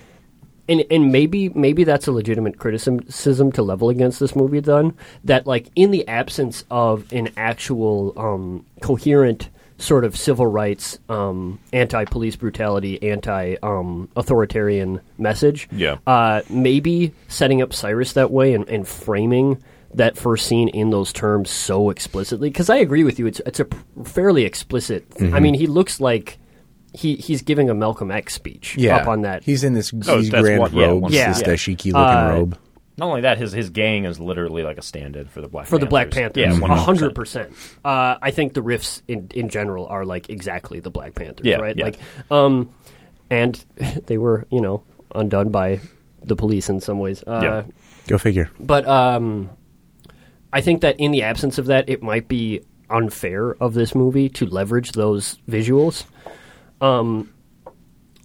[0.67, 4.59] and and maybe maybe that's a legitimate criticism to level against this movie.
[4.59, 10.99] Then that like in the absence of an actual um, coherent sort of civil rights,
[11.09, 15.67] um, anti-police brutality, anti-authoritarian message.
[15.71, 15.97] Yeah.
[16.07, 19.61] Uh, maybe setting up Cyrus that way and, and framing
[19.93, 22.49] that first scene in those terms so explicitly.
[22.49, 23.67] Because I agree with you, it's it's a
[24.05, 25.05] fairly explicit.
[25.19, 26.37] I mean, he looks like
[26.93, 29.43] he he's giving a Malcolm X speech Yeah, up on that.
[29.43, 31.27] He's in this Oh, these that's grand one- yeah, robes, one scene.
[31.27, 31.47] this Yeah.
[31.47, 32.57] dashiki looking Uh, robe.
[32.95, 35.79] Not only that, his his gang is literally like a stand-in for the Black for
[35.79, 36.77] the Black Panthers, Yeah, a 100%.
[36.85, 37.51] hundred percent.
[37.83, 41.55] Uh, I think the riffs in in general are like exactly the Black Panthers, Yeah,
[41.57, 41.75] right?
[41.75, 41.85] yeah.
[41.85, 42.69] Like, um,
[43.31, 43.59] and
[44.05, 44.83] they were you know
[45.15, 45.79] undone by
[46.23, 47.23] the police in some ways.
[47.25, 47.63] Uh, Yeah.
[48.07, 48.51] Go figure.
[48.59, 49.49] But um,
[50.51, 54.29] I think that in the absence of that, it might be unfair of this movie
[54.29, 56.03] to leverage those visuals.
[56.83, 57.29] Um,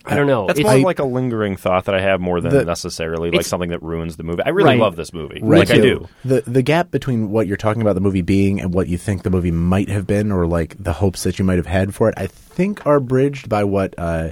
[0.05, 0.47] I don't know.
[0.47, 3.45] That's It's- more like a lingering thought that I have more than The- necessarily like
[3.45, 4.43] something that ruins the movie.
[4.43, 4.79] I really Right.
[4.79, 5.41] love this movie.
[5.43, 5.59] Right.
[5.69, 6.09] Like I do.
[6.25, 9.23] The the gap between what you're talking about the movie being and what you think
[9.23, 12.09] the movie might have been, or like the hopes that you might have had for
[12.09, 14.31] it, I think are bridged by what uh,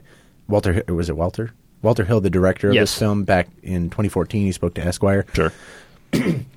[0.49, 1.51] Walter Hi- was it Walter
[1.83, 2.91] Walter Hill, the director of Yes.
[2.91, 4.47] this film, back in 2014.
[4.47, 5.27] He spoke to Esquire.
[5.35, 5.53] Sure.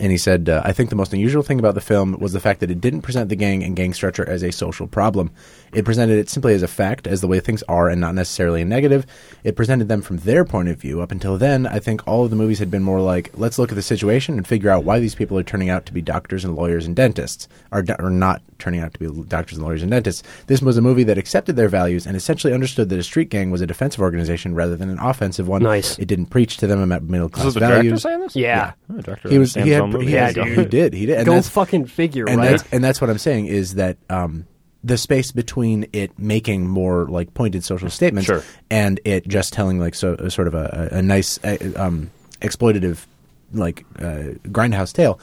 [0.00, 2.40] And he said, uh, I think the most unusual thing about the film was the
[2.40, 5.30] fact that it didn't present the gang and gang structure as a social problem.
[5.72, 8.62] It presented it simply as a fact, as the way things are, and not necessarily
[8.62, 9.06] a negative.
[9.44, 11.00] It presented them from their point of view.
[11.00, 13.70] Up until then, I think all of the movies had been more like, let's look
[13.70, 16.44] at the situation and figure out why these people are turning out to be doctors
[16.44, 19.90] and lawyers and dentists, or, or not turning out to be doctors and lawyers and
[19.90, 20.22] dentists.
[20.46, 23.50] This was a movie that accepted their values and essentially understood that a street gang
[23.50, 25.62] was a defensive organization rather than an offensive one.
[25.62, 25.98] Nice.
[25.98, 28.02] It didn't preach to them about middle This class is the director values.
[28.02, 28.36] saying this?
[28.36, 28.72] yeah.
[28.92, 29.54] Oh, director He was.
[29.54, 29.92] He had.
[29.94, 30.92] He, Yeah, had- he did.
[30.94, 31.18] He did.
[31.18, 32.50] And Go fucking figure, and right?
[32.50, 34.46] that's and that's what I'm saying is that um,
[34.82, 38.42] the space between it making more like pointed social statements Sure.
[38.70, 42.10] and it just telling like so a sort of a, a, a nice uh, um,
[42.40, 43.06] exploitative
[43.52, 45.18] like uh, grindhouse tale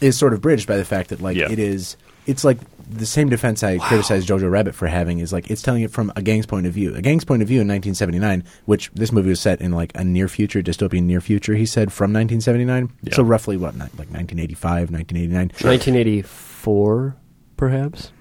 [0.00, 1.50] is sort of bridged by the fact that like Yeah.
[1.50, 1.96] it is
[2.28, 2.58] it's like
[2.90, 6.12] the same defense I criticized Jojo Rabbit for having is like it's telling it from
[6.16, 6.94] a gang's point of view.
[6.94, 10.04] A gang's point of view in 1979, which this movie was set in like a
[10.04, 11.54] near future, dystopian near future.
[11.54, 13.14] He said from 1979, Yeah.
[13.14, 15.48] so roughly what like 1985, 1989.
[15.48, 17.16] 1984,
[17.56, 18.12] perhaps.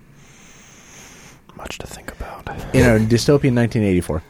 [1.56, 2.46] Much to think about.
[2.74, 4.24] you know, dystopian 1984.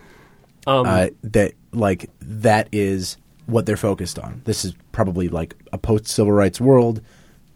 [0.66, 4.42] Um, uh, that like that is what they're focused on.
[4.46, 7.02] This is probably like a post civil rights world.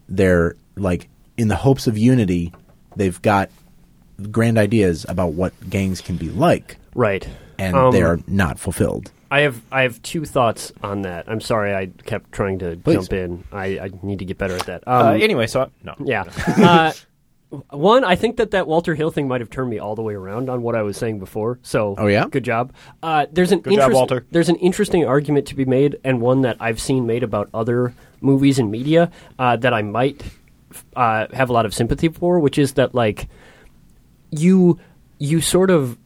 [0.09, 1.07] They're like
[1.41, 2.53] in the hopes of unity.
[2.95, 3.49] They've got
[4.31, 7.27] grand ideas about what gangs can be like, right.
[7.57, 9.11] and Um, they are not fulfilled.
[9.31, 11.23] I have I have two thoughts on that.
[11.27, 12.95] I'm sorry I kept trying to Please.
[12.95, 13.43] jump in.
[13.51, 14.83] I, I need to get better at that.
[14.87, 15.95] Um, Uh, anyway, so I, no.
[16.03, 16.23] Yeah.
[16.57, 16.91] Uh,
[17.71, 20.13] one, I think that that Walter Hill thing might have turned me all the way
[20.13, 21.59] around on what I was saying before.
[21.63, 22.27] So, Oh, yeah?
[22.31, 22.71] good job.
[23.03, 24.25] Uh, there's an Good job, Walter.
[24.31, 27.93] There's an interesting argument to be made, and one that I've seen made about other
[28.21, 30.23] movies and media uh, that I might
[30.95, 33.27] uh, have a lot of sympathy for, which is that like
[34.31, 34.79] you
[35.19, 35.97] you sort of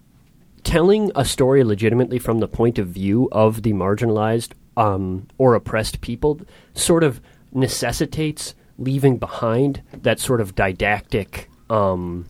[0.64, 6.02] telling a story legitimately from the point of view of the marginalized um, or oppressed
[6.02, 6.42] people
[6.74, 7.22] sort of
[7.54, 12.28] necessitates leaving behind that sort of didactic um,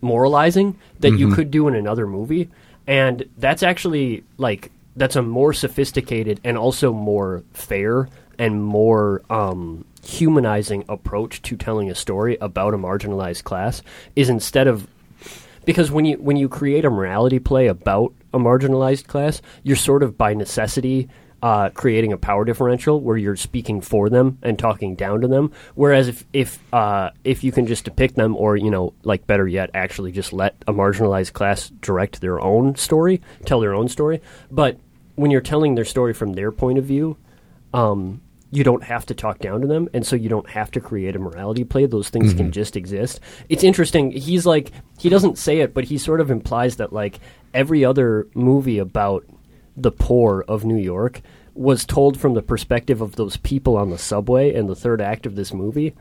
[0.00, 2.48] moralizing that you could do in another movie.
[2.86, 9.84] And that's actually like that's a more sophisticated and also more fair and more um,
[10.02, 13.82] humanizing approach to telling a story about a marginalized class
[14.16, 14.86] is instead of
[15.64, 20.02] because when you when you create a morality play about a marginalized class, you're sort
[20.02, 21.08] of by necessity
[21.42, 25.52] uh, creating a power differential where you're speaking for them and talking down to them.
[25.74, 29.46] Whereas if if uh, if you can just depict them, or you know, like better
[29.46, 34.20] yet, actually just let a marginalized class direct their own story, tell their own story.
[34.50, 34.78] But
[35.14, 37.16] when you're telling their story from their point of view,
[37.72, 38.20] um,
[38.50, 41.14] you don't have to talk down to them, and so you don't have to create
[41.14, 41.86] a morality play.
[41.86, 43.20] Those things can just exist.
[43.48, 44.10] It's interesting.
[44.10, 47.20] He's like he doesn't say it, but he sort of implies that like
[47.52, 49.24] every other movie about
[49.76, 51.20] the poor of New York
[51.54, 55.26] was told from the perspective of those people on the subway in the third act
[55.26, 55.94] of this movie,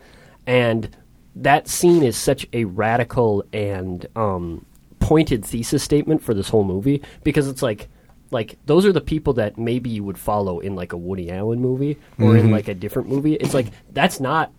[0.46, 0.96] and
[1.36, 4.66] that scene is such a radical and um,
[5.00, 7.90] pointed thesis statement for this whole movie because it's like
[8.32, 11.60] like those are the people that maybe you would follow in like a Woody Allen
[11.60, 13.36] movie or in like a different movie.
[13.36, 14.52] It's like that's not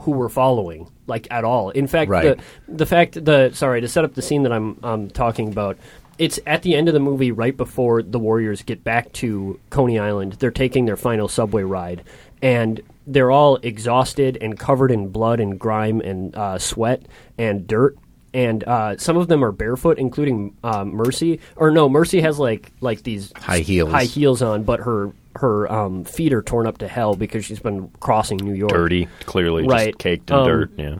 [0.00, 1.70] who we're following like at all.
[1.70, 2.36] In fact, Right.
[2.68, 5.78] the the fact the sorry to set up the scene that I'm um, talking about.
[6.18, 9.98] It's at the end of the movie, right before the Warriors get back to Coney
[9.98, 10.34] Island.
[10.34, 12.04] They're taking their final subway ride,
[12.40, 17.02] and they're all exhausted and covered in blood and grime and uh, sweat
[17.36, 17.98] and dirt.
[18.36, 21.40] And uh, some of them are barefoot, including uh, Mercy.
[21.56, 23.90] Or no, Mercy has like like these High heels.
[23.90, 27.60] high heels on, but her her um, feet are torn up to hell because she's
[27.60, 28.70] been crossing New York.
[28.72, 29.88] Dirty, clearly, Right.
[29.88, 30.70] just caked in Um, dirt.
[30.76, 30.98] Yeah.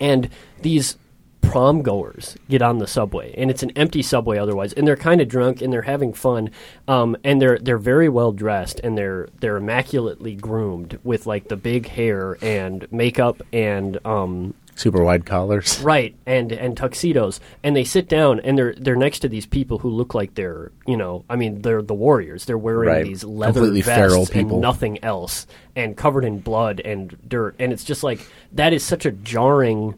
[0.00, 0.28] and
[0.62, 0.96] these
[1.40, 5.20] prom goers get on the subway and it's an empty subway otherwise and they're kind
[5.22, 6.50] of drunk and they're having fun
[6.88, 11.56] um, and they're they're very well dressed and they're they're immaculately groomed with like the
[11.56, 15.80] big hair and makeup and um, Super wide collars.
[15.82, 17.40] right and and tuxedos.
[17.64, 20.70] And they sit down and they're they're next to these people who look like they're
[20.86, 22.44] you know I mean they're the warriors.
[22.44, 23.04] They're wearing Right.
[23.04, 27.56] these leather Completely vests feral and nothing else and covered in blood and dirt.
[27.58, 28.20] And it's just like
[28.52, 29.96] that is such a jarring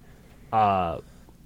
[0.52, 1.00] uh,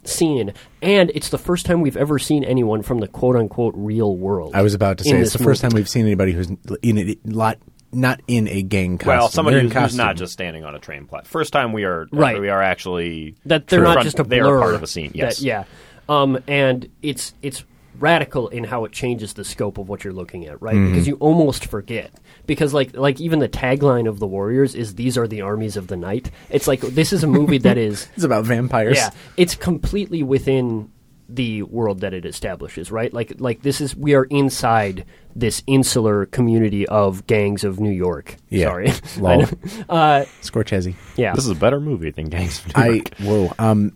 [0.04, 0.52] scene.
[0.80, 4.54] And it's the first time we've ever seen anyone from the quote unquote real world
[4.54, 6.50] I was about to say it's the first time we've seen anybody who's
[6.82, 7.58] in a lot,
[7.94, 9.08] not in a gang costume.
[9.18, 11.30] Well, somebody who's, who's not just standing on a train platform.
[11.30, 12.40] First time we are Right.
[12.40, 14.56] we are actually that they're not front- just a they blur.
[14.56, 15.08] are part of a scene.
[15.12, 15.42] that- Yes.
[15.42, 15.64] yeah.
[16.08, 17.64] Um, and it's it's
[18.00, 20.74] radical in how it changes the scope of what you're looking at, right?
[20.74, 20.90] Mm-hmm.
[20.90, 22.10] Because you almost forget.
[22.46, 25.86] Because like like even the tagline of the Warriors is "These are the armies of
[25.86, 28.96] the night." It's like this is a movie that is It's about vampires.
[28.98, 30.90] yeah, it's completely within
[31.28, 33.12] the world that it establishes, right?
[33.12, 38.36] Like like this is we are inside this insular community of gangs of New York.
[38.50, 38.66] Yeah.
[38.68, 38.92] Sorry.
[39.18, 39.42] Lol.
[39.88, 40.94] uh, Scorsese.
[41.16, 41.34] yeah.
[41.34, 43.14] This is a better movie than Gangs of New I York.
[43.20, 43.52] whoa.
[43.58, 43.92] Um,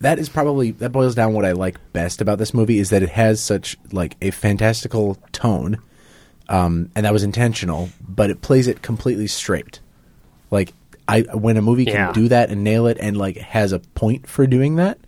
[0.00, 3.02] that is probably that boils down what I like best about this movie is that
[3.02, 5.78] it has such like a fantastical tone,
[6.48, 9.80] um, and that was intentional, but it plays it completely straight.
[10.50, 10.72] Like
[11.08, 12.12] I, when a movie can Yeah.
[12.12, 14.98] do that and nail it, and like has a point for doing that,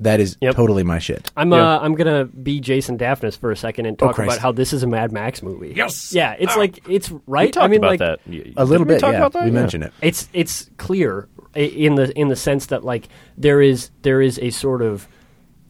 [0.00, 0.54] that is Yep.
[0.54, 1.30] totally my shit.
[1.36, 1.76] I'm Yeah.
[1.76, 4.72] uh, I'm gonna be Jason Daphnis for a second and talk Oh, about how this
[4.72, 5.72] is a Mad Max movie.
[5.76, 6.12] Yes!
[6.12, 7.54] yeah, it's like it's right.
[7.54, 8.18] We I mean, about like that.
[8.26, 8.30] a
[8.64, 9.18] little didn't we bit, talk yeah.
[9.18, 9.44] about that?
[9.44, 9.60] we Yeah.
[9.60, 9.92] mentioned it.
[10.02, 14.50] it's it's clear in the in the sense that like there is there is a
[14.50, 15.06] sort of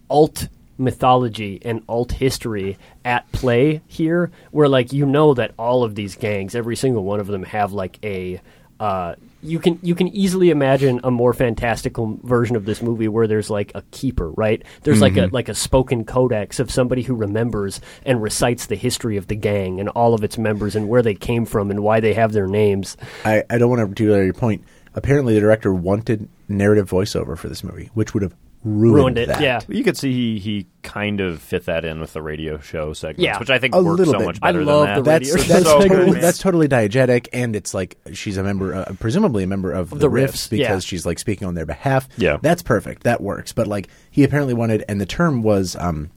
[0.09, 5.95] alt mythology and alt history at play here where like you know that all of
[5.95, 8.40] these gangs every single one of them have like a
[8.81, 13.26] uh, you can you can easily imagine a more fantastical version of this movie where
[13.26, 14.62] there's like a keeper, right?
[14.83, 15.35] There's like a mm-hmm.
[15.35, 19.81] like a spoken codex of somebody who remembers and recites the history of the gang
[19.81, 22.46] and all of its members and where they came from and why they have their
[22.46, 22.96] names.
[23.24, 24.64] I, I don't want to derail your point.
[24.94, 29.29] Apparently, the director wanted narrative voiceover for this movie, which would have ruined, Ruined it,
[29.29, 29.40] that.
[29.40, 29.61] yeah.
[29.68, 33.23] You could see he, he kind of fit that in with the radio show segments,
[33.23, 33.38] Yeah.
[33.38, 34.27] which I think A works little so bit.
[34.27, 35.23] much I better love than the that.
[35.23, 38.75] That's radio that's, so totally, good, that's totally diegetic, and it's like she's a member,
[38.75, 40.88] uh, presumably a member of the, The riffs, Riffs, because yeah.
[40.88, 42.07] she's like speaking on their behalf.
[42.18, 42.37] Yeah.
[42.42, 43.05] that's perfect.
[43.05, 43.53] That works.
[43.53, 46.11] But like he apparently wanted, and the term was um,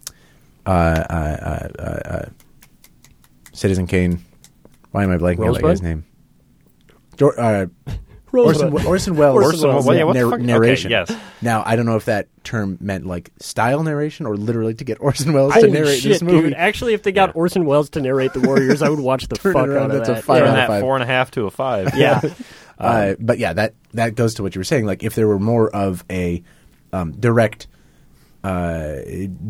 [0.66, 2.26] uh, uh, uh, uh, uh,
[3.54, 4.24] Citizen Kane.
[4.92, 5.64] Why am I blanking on that Rosebud?
[5.64, 6.06] guy's name?
[7.18, 7.66] Jor- uh,
[8.42, 8.86] Orson, Rosebud.
[8.88, 9.44] Orson Welles.
[9.44, 10.92] Orson Welles, yeah, what the nar- fuck- okay, narration.
[10.92, 11.16] yes.
[11.42, 15.00] Now I don't know if that term meant like style narration or literally to get
[15.02, 16.50] Orson Welles to narrate shit, this movie.
[16.50, 16.54] dude!
[16.54, 17.34] Actually, if they got Yeah.
[17.36, 19.98] Orson Welles to narrate the Warriors, I would watch the Turn fuck around, out of
[19.98, 20.24] that's a that.
[20.24, 20.82] five Turn out of that five.
[20.82, 21.94] four and a half to a five.
[21.98, 22.22] yeah.
[22.80, 24.86] uh, but yeah, that that goes to what you were saying.
[24.86, 26.42] Like if there were more of a
[26.92, 27.68] um, direct
[28.44, 28.96] uh,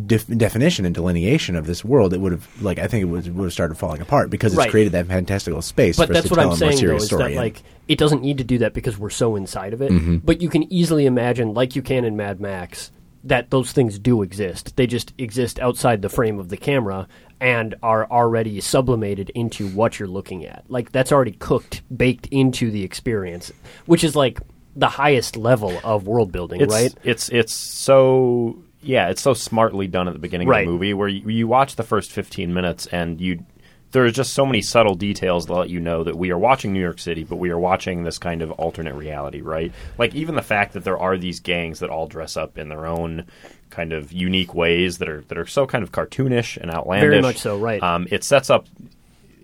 [0.05, 3.35] def- definition and delineation of this world, it would have like I think it would,
[3.35, 4.69] would have started falling apart because it's Right.
[4.69, 5.97] created that fantastical space.
[5.97, 7.23] But for us that's to what tell I'm a more saying, though, serious is story
[7.23, 7.37] that in.
[7.37, 9.91] like it doesn't need to do that because we're so inside of it.
[9.91, 10.17] Mm-hmm.
[10.17, 12.91] But you can easily imagine, like you can in Mad Max,
[13.25, 14.75] that those things do exist.
[14.75, 17.07] They just exist outside the frame of the camera
[17.41, 20.65] and are already sublimated into what you're looking at.
[20.69, 23.51] Like that's already cooked, baked into the experience,
[23.85, 24.39] which is like
[24.75, 26.93] the highest level of world building, it's, right?
[27.03, 30.61] It's it's so yeah, it's so smartly done at the beginning Right.
[30.61, 33.45] of the movie where you, you watch the first fifteen minutes and you
[33.91, 36.73] there are just so many subtle details that let you know that we are watching
[36.73, 39.71] New York City, but we are watching this kind of alternate reality, right?
[39.99, 42.87] Like even the fact that there are these gangs that all dress up in their
[42.87, 43.25] own
[43.69, 47.09] kind of unique ways that are that are so kind of cartoonish and outlandish.
[47.09, 47.81] Very much so, right.
[47.83, 48.65] Um, it sets up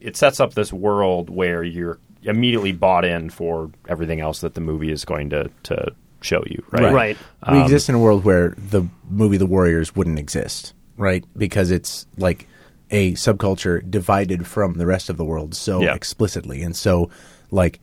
[0.02, 4.62] it sets up this world where you're immediately bought in for everything else that the
[4.62, 6.94] movie is going to to show you, right?
[6.94, 7.18] Right.
[7.52, 11.24] we exist in a world where the movie The Warriors wouldn't exist, right?
[11.38, 12.48] Because it's like
[12.92, 15.94] a subculture divided from the rest of the world so Yeah.
[15.96, 17.10] explicitly and so
[17.52, 17.80] like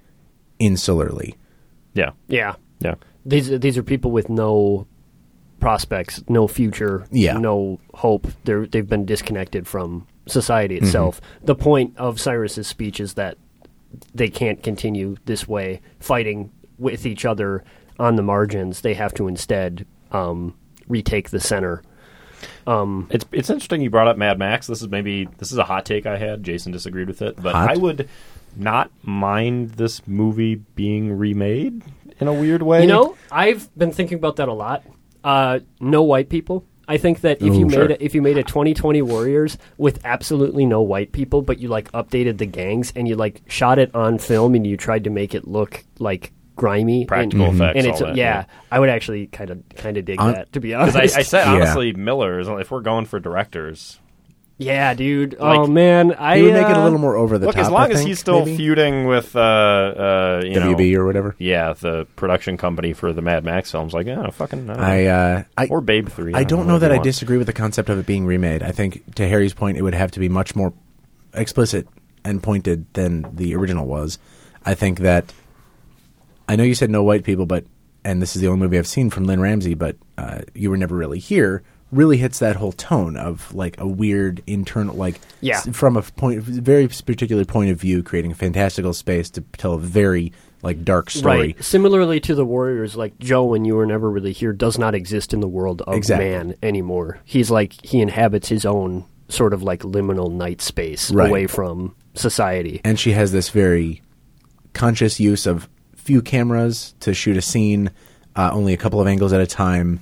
[0.60, 1.34] insularly.
[1.94, 2.10] Yeah.
[2.28, 2.56] yeah.
[2.80, 2.94] Yeah.
[3.24, 4.86] These these are people with no
[5.60, 7.38] prospects, no future, Yeah.
[7.38, 8.26] no hope.
[8.44, 10.84] They're they've been disconnected from society Mm-hmm.
[10.86, 11.20] itself.
[11.42, 13.38] The point of Cyrus's speech is that
[14.14, 17.64] they can't continue this way, fighting with each other
[17.98, 18.80] on the margins.
[18.80, 20.54] They have to instead um,
[20.88, 21.82] retake the center.
[23.10, 24.66] It's it's interesting you brought up Mad Max.
[24.66, 26.42] This is maybe this is a hot take I had.
[26.42, 27.70] Jason disagreed with it, but Hot?
[27.70, 28.08] I would
[28.56, 31.82] not mind this movie being remade
[32.20, 32.82] in a weird way.
[32.82, 34.84] You know, I've been thinking about that a lot.
[35.22, 36.66] Uh, no white people.
[36.88, 37.88] I think that if Ooh, you sure.
[37.88, 41.68] made a, if you made a 2020 Warriors with absolutely no white people, but you
[41.68, 45.10] like updated the gangs and you like shot it on film and you tried to
[45.10, 48.44] make it look like grimy, Practical and, effects, and it's all that, yeah, yeah.
[48.72, 50.96] I would actually kind of kind of dig On- that to be honest.
[50.96, 51.52] I, I said Yeah.
[51.54, 54.00] honestly, Miller is if we're going for directors.
[54.58, 55.36] yeah, dude.
[55.38, 57.64] oh man, I He would make it a uh, little more over the Look, top.
[57.66, 58.56] as long I as he's still maybe.
[58.56, 61.36] feuding with uh, uh, you WB know, or whatever.
[61.38, 64.82] yeah, the production company for the Mad Max films, like yeah, fucking, I, don't know.
[64.82, 66.32] I uh, I or Babe Three.
[66.32, 68.62] I don't know that I disagree with the concept of it being remade.
[68.62, 70.72] I think, to Harry's point, it would have to be much more
[71.34, 71.86] explicit
[72.24, 74.18] and pointed than the original was.
[74.64, 75.32] I think that
[76.48, 77.64] I know you said no white people, but
[78.04, 80.76] and this is the only movie I've seen from Lynne Ramsay, but uh, you were
[80.76, 81.62] never really here.
[81.92, 85.56] Really hits that whole tone of like a weird internal, like Yeah.
[85.58, 89.74] s- from a point, very particular point of view, creating a fantastical space to tell
[89.74, 90.32] a very
[90.62, 91.38] like dark story.
[91.38, 91.64] Right.
[91.64, 95.32] Similarly to the Warriors, like Joe, when you were never really here, does not exist
[95.32, 96.28] in the world of Exactly.
[96.30, 97.18] man anymore.
[97.24, 101.28] He's like he inhabits his own sort of like liminal night space Right.
[101.28, 102.80] away from society.
[102.84, 104.00] and she has this very
[104.72, 105.68] conscious use of
[106.06, 107.90] few cameras to shoot a scene,
[108.36, 109.98] uh, only a couple of angles at a time,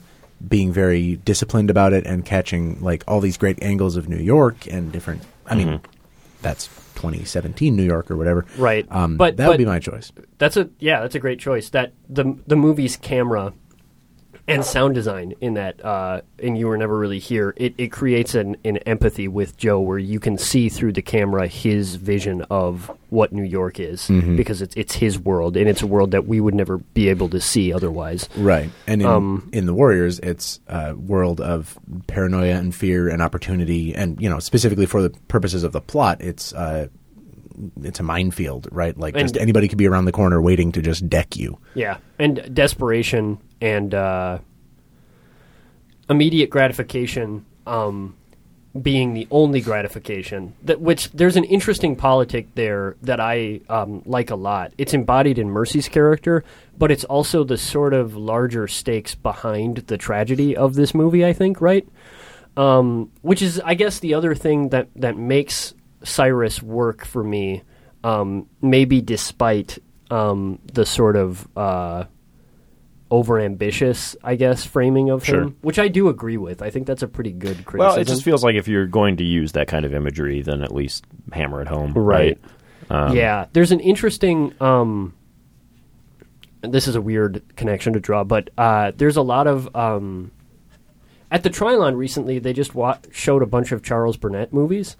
[0.46, 4.66] being very disciplined about it and catching like all these great angles of New York
[4.70, 5.22] and different.
[5.46, 5.80] I mean,
[6.42, 8.86] that's 2017 New York or whatever, Right.
[8.90, 10.12] Um, But- that would be my choice.
[10.38, 11.70] That's a yeah, that's a great choice.
[11.70, 13.54] That the the movie's camera
[14.46, 17.54] and sound design in that uh, and you were never really here.
[17.56, 21.46] It it creates an, an empathy with Joe where you can see through the camera
[21.46, 24.36] his vision of what New York is Mm-hmm.
[24.36, 27.28] because it's it's his world and it's a world that we would never be able
[27.30, 28.28] to see otherwise.
[28.36, 33.22] Right, and in, Um, in the Warriors, it's a world of paranoia and fear and
[33.22, 36.88] opportunity, and you know specifically for the purposes of the plot, it's uh,
[37.82, 38.98] it's a minefield, right?
[38.98, 41.56] Like just anybody could be around the corner waiting to just deck you.
[41.74, 44.38] Yeah, and desperation and uh,
[46.10, 48.14] immediate gratification um,
[48.80, 50.52] being the only gratification.
[50.64, 54.74] That which there's an interesting politic there that I um, like a lot.
[54.76, 56.44] It's embodied in Mercy's character,
[56.76, 61.24] but it's also the sort of larger stakes behind the tragedy of this movie.
[61.24, 61.88] I think, right?
[62.58, 65.72] Um, which is, I guess, the other thing that that makes
[66.02, 67.62] Cyrus work for me.
[68.02, 69.78] Um, maybe despite
[70.10, 72.04] um, the sort of uh,
[73.22, 75.42] overambitious, I guess, framing of Sure.
[75.42, 76.62] him, which I do agree with.
[76.62, 77.78] I think that's a pretty good criticism.
[77.78, 80.62] Well, it just feels like if you're going to use that kind of imagery, then
[80.62, 82.38] at least hammer it home, Right.
[82.90, 83.08] right?
[83.10, 84.52] Um, yeah, there's an interesting.
[84.60, 85.14] Um,
[86.62, 90.30] this is a weird connection to draw, but uh, there's a lot of um,
[91.30, 92.38] at the Trylon recently.
[92.38, 94.96] They just wa- showed a bunch of Charles Burnett movies,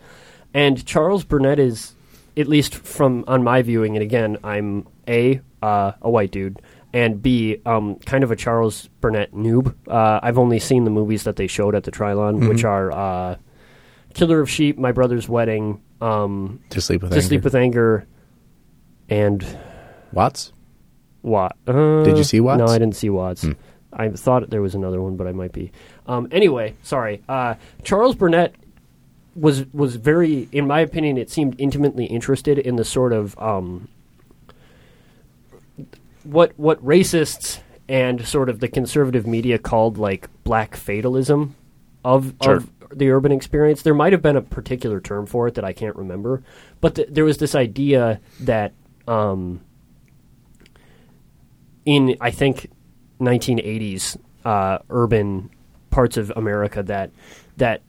[0.53, 1.95] and Charles Burnett is,
[2.37, 6.61] at least from on my viewing, and again, I'm a uh, a white dude.
[6.95, 9.75] And B, um, kind of a Charles Burnett noob.
[9.89, 13.37] Uh, I've only seen the movies that they showed at the Trylon, which are uh,
[14.15, 17.27] Killer of Sheep, My Brother's Wedding, um, To sleep with to anger.
[17.27, 18.07] sleep with anger
[19.11, 19.45] and
[20.13, 20.53] Watts.
[21.23, 21.57] Watt.
[21.67, 22.59] Uh, Did you see Watts?
[22.59, 23.45] No, I didn't see Watts.
[23.93, 25.73] I thought there was another one, but I might be.
[26.07, 27.23] Um, anyway, sorry.
[27.29, 28.55] Uh, Charles Burnett
[29.35, 33.89] was was very, in my opinion, it seemed intimately interested in the sort of um,
[36.25, 41.55] what what racists and sort of the conservative media called like black fatalism
[42.05, 42.57] of Sure.
[42.57, 43.83] of the urban experience.
[43.83, 46.43] There might have been a particular term for it that I can't remember,
[46.81, 48.73] but th- there was this idea that
[49.09, 49.61] um,
[51.85, 52.71] in I think
[53.21, 55.51] 1980s uh, urban
[55.91, 57.11] parts of America that
[57.57, 57.83] that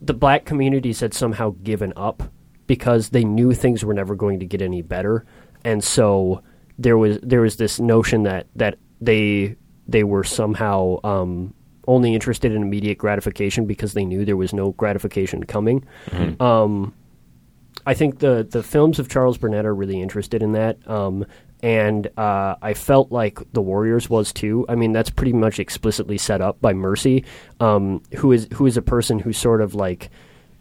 [0.00, 2.22] the black communities had somehow given up
[2.66, 5.24] because they knew things were never going to get any better,
[5.64, 6.42] and so
[6.78, 11.54] there was there was this notion that that they they were somehow um,
[11.86, 15.84] only interested in immediate gratification because they knew there was no gratification coming.
[16.40, 16.94] Um,
[17.86, 20.86] I think the the films of Charles Burnett are really interested in that.
[20.88, 21.26] Um,
[21.60, 24.64] and uh, I felt like The Warriors was too.
[24.68, 27.24] I mean, that's pretty much explicitly set up by Mercy,
[27.58, 30.10] um, who is who is a person who sort of like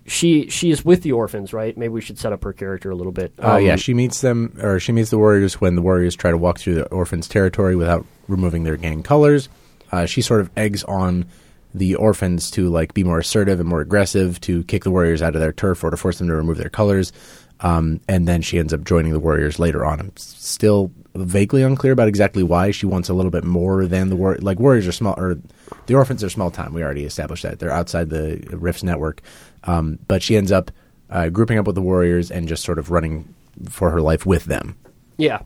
[0.07, 1.77] she she is with the orphans, right?
[1.77, 3.33] Maybe we should set up her character a little bit.
[3.39, 6.31] Oh Um, yeah, she meets them, or she meets the Warriors when the Warriors try
[6.31, 9.49] to walk through the orphans' territory without removing their gang colors.
[9.91, 11.25] Uh, she sort of eggs on
[11.73, 15.35] the orphans to like be more assertive and more aggressive to kick the Warriors out
[15.35, 17.11] of their turf or to force them to remove their colors.
[17.59, 19.99] Um, and then she ends up joining the Warriors later on.
[19.99, 24.15] I'm still vaguely unclear about exactly why she wants a little bit more than the
[24.15, 24.37] war.
[24.39, 25.37] Like Warriors are small, or
[25.85, 26.73] the orphans are small time.
[26.73, 29.21] We already established that they're outside the Riffs network.
[29.63, 30.71] Um, but she ends up
[31.09, 33.33] uh, grouping up with the Warriors and just sort of running
[33.69, 34.77] for her life with them.
[35.17, 35.41] Yeah.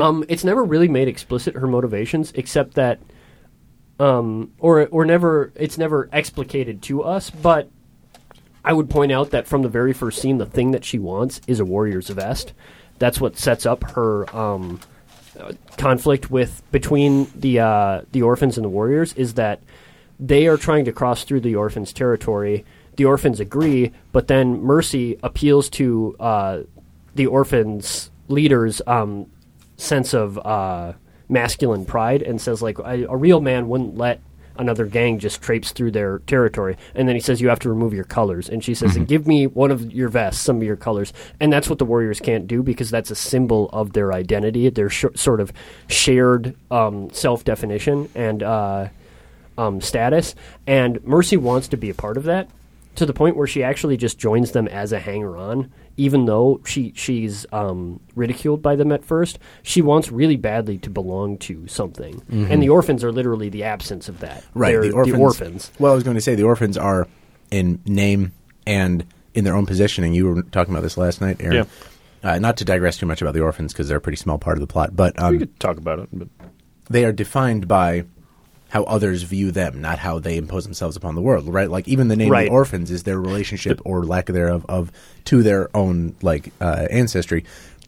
[0.00, 3.00] um, it's never really made explicit her motivations, except that
[4.00, 7.30] um, or or never it's never explicated to us.
[7.30, 7.70] But
[8.64, 11.40] I would point out that from the very first scene, the thing that she wants
[11.46, 12.52] is a warrior's vest.
[12.98, 14.84] That's what sets up her um, uh,
[15.76, 19.12] conflict with between the uh, the orphans and the warriors.
[19.14, 19.60] Is that
[20.18, 22.64] they are trying to cross through the orphans' territory.
[22.96, 26.60] The orphans agree, but then Mercy appeals to uh,
[27.14, 29.30] the orphans' leaders' um,
[29.76, 30.94] sense of uh,
[31.28, 34.20] masculine pride and says, like, a, a real man wouldn't let
[34.58, 36.76] another gang just traipse through their territory.
[36.94, 38.48] And then he says, you have to remove your colors.
[38.48, 41.12] And she says, give me one of your vests, some of your colors.
[41.40, 44.90] And that's what the Warriors can't do because that's a symbol of their identity, their
[44.90, 45.52] sh- sort of
[45.86, 48.88] shared um, self definition and uh,
[49.56, 50.34] um, status.
[50.66, 52.48] And Mercy wants to be a part of that
[52.96, 55.72] to the point where she actually just joins them as a hanger on.
[55.98, 60.90] Even though she she's um, ridiculed by them at first, she wants really badly to
[60.90, 64.42] belong to something, and the orphans are literally the absence of that.
[64.54, 65.72] Right, They're the orphans, orphans.
[65.78, 67.06] Well, I was going to say the orphans are
[67.50, 68.32] in name
[68.66, 70.14] and in their own positioning.
[70.14, 71.66] You were talking about this last night, Aaron.
[72.22, 74.56] Uh, not to digress too much about the orphans because they're a pretty small part
[74.56, 76.08] of the plot, but we um, could talk about it.
[76.12, 76.28] But
[76.90, 78.04] they are defined by
[78.68, 81.48] how others view them, not how they impose themselves upon the world.
[81.48, 81.70] Right?
[81.70, 82.46] Like even the name Right.
[82.46, 84.92] of the orphans is their relationship or lack thereof of
[85.26, 87.44] to their own like uh, ancestry.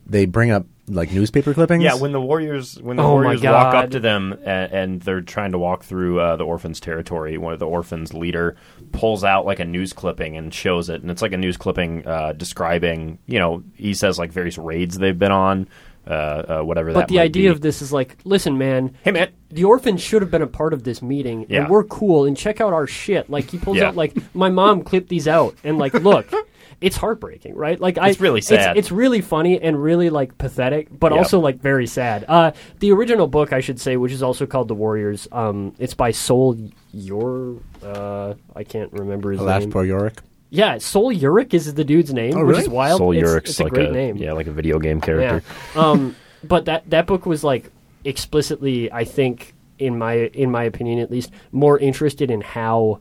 [0.07, 1.85] They bring up like newspaper clippings.
[1.85, 5.21] Yeah, when the warriors when the Oh warriors walk up to them and, and they're
[5.21, 8.57] trying to walk through uh, the orphans' territory, one of the orphans' leader
[8.91, 12.05] pulls out like a news clipping and shows it, and it's like a news clipping
[12.09, 15.69] uh, describing, you know, he says like various raids they've been on,
[16.07, 16.93] uh, uh, whatever.
[16.93, 17.53] But that the might idea be.
[17.55, 20.73] of this is like, listen, man, hey man, the orphans should have been a part
[20.73, 21.63] of this meeting, Yeah.
[21.63, 22.25] and we're cool.
[22.25, 23.29] And check out our shit.
[23.31, 23.89] Like he pulls Yeah.
[23.89, 26.33] out, like my mom clipped these out, and like, look,
[26.81, 27.79] it's heartbreaking, right?
[27.79, 28.77] Like I, It's really sad.
[28.79, 31.19] It's, really funny and really like pathetic, but Yeah.
[31.19, 32.25] also like very sad.
[32.27, 35.29] Uh, the original book, I should say, which is also called The Warriors.
[35.31, 36.57] Um, it's by Sol
[36.93, 37.57] Yor.
[37.85, 39.71] Uh, I can't remember his Alas, name.
[39.73, 40.21] poor Yorick.
[40.51, 42.99] Yeah, Sol Yurick is the dude's name, Oh, which is wild.
[42.99, 44.17] Soul it's, Yurick's it's a like great a name.
[44.17, 45.43] yeah, like a video game character.
[45.75, 45.81] Yeah.
[45.81, 47.71] um, but that that book was like
[48.05, 52.99] explicitly, I think, in my in my opinion at least, more interested in how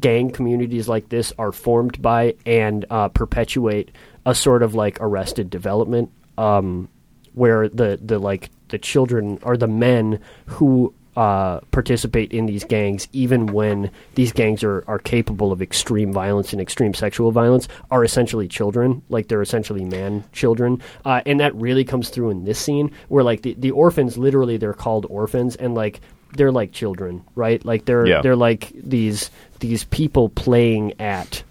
[0.00, 3.90] gang communities like this are formed by and uh, perpetuate
[4.26, 6.88] a sort of like arrested development, um,
[7.34, 13.06] where the the like the children or the men who uh, participate in these gangs,
[13.12, 18.02] even when these gangs are, are capable of extreme violence and extreme sexual violence, are
[18.04, 19.02] essentially children.
[19.08, 23.22] Like they're essentially man children, uh, and that really comes through in this scene where
[23.22, 26.00] like the, the orphans, literally, they're called orphans, and like
[26.36, 27.64] they're like children, right?
[27.64, 28.22] Like they're Yeah.
[28.22, 31.44] they're like these these people playing at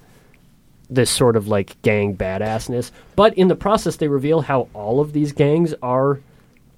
[0.89, 2.91] this sort of like gang badassness.
[3.15, 6.19] But in the process, they reveal how all of these gangs are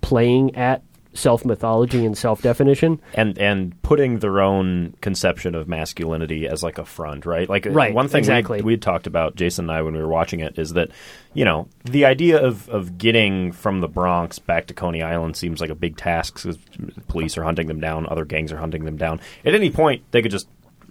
[0.02, 0.84] playing at
[1.16, 3.01] self mythology and self definition.
[3.16, 7.49] and and putting their own conception of masculinity as like a front, right?
[7.49, 8.61] Like Right, one thing exactly.
[8.61, 10.89] we we talked about Jason and I when we were watching it is that
[11.34, 15.59] you know the idea of of getting from the Bronx back to Coney Island seems
[15.59, 16.43] like a big task.
[16.43, 16.59] Cause
[17.07, 19.20] police are hunting them down, other gangs are hunting them down.
[19.43, 20.47] At any point, they could just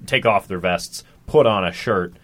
[0.07, 2.15] take off their vests, put on a shirt,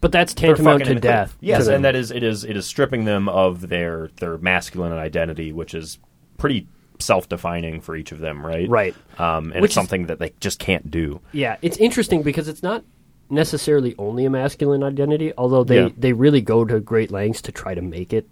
[0.00, 1.36] But that's tantamount to death.
[1.40, 4.92] Yes, to and that is it is it is stripping them of their their masculine
[4.92, 5.98] identity, which is
[6.38, 6.66] pretty
[6.98, 8.68] self-defining for each of them, right?
[8.68, 8.94] Right.
[9.18, 11.20] Um, and Which it's is- something that they just can't do.
[11.32, 12.84] Yeah, it's interesting because it's not
[13.30, 15.88] necessarily only a masculine identity, although they, Yeah.
[15.96, 18.28] they really go to great lengths to try to make it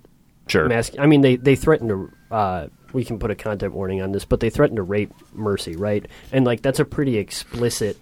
[0.49, 0.69] Sure.
[0.69, 2.11] Mas- I mean, they they threaten to.
[2.35, 5.77] Uh, we can put a content warning on this, but they threaten to rape Mercy,
[5.77, 6.05] right?
[6.33, 7.97] And like that's a pretty explicit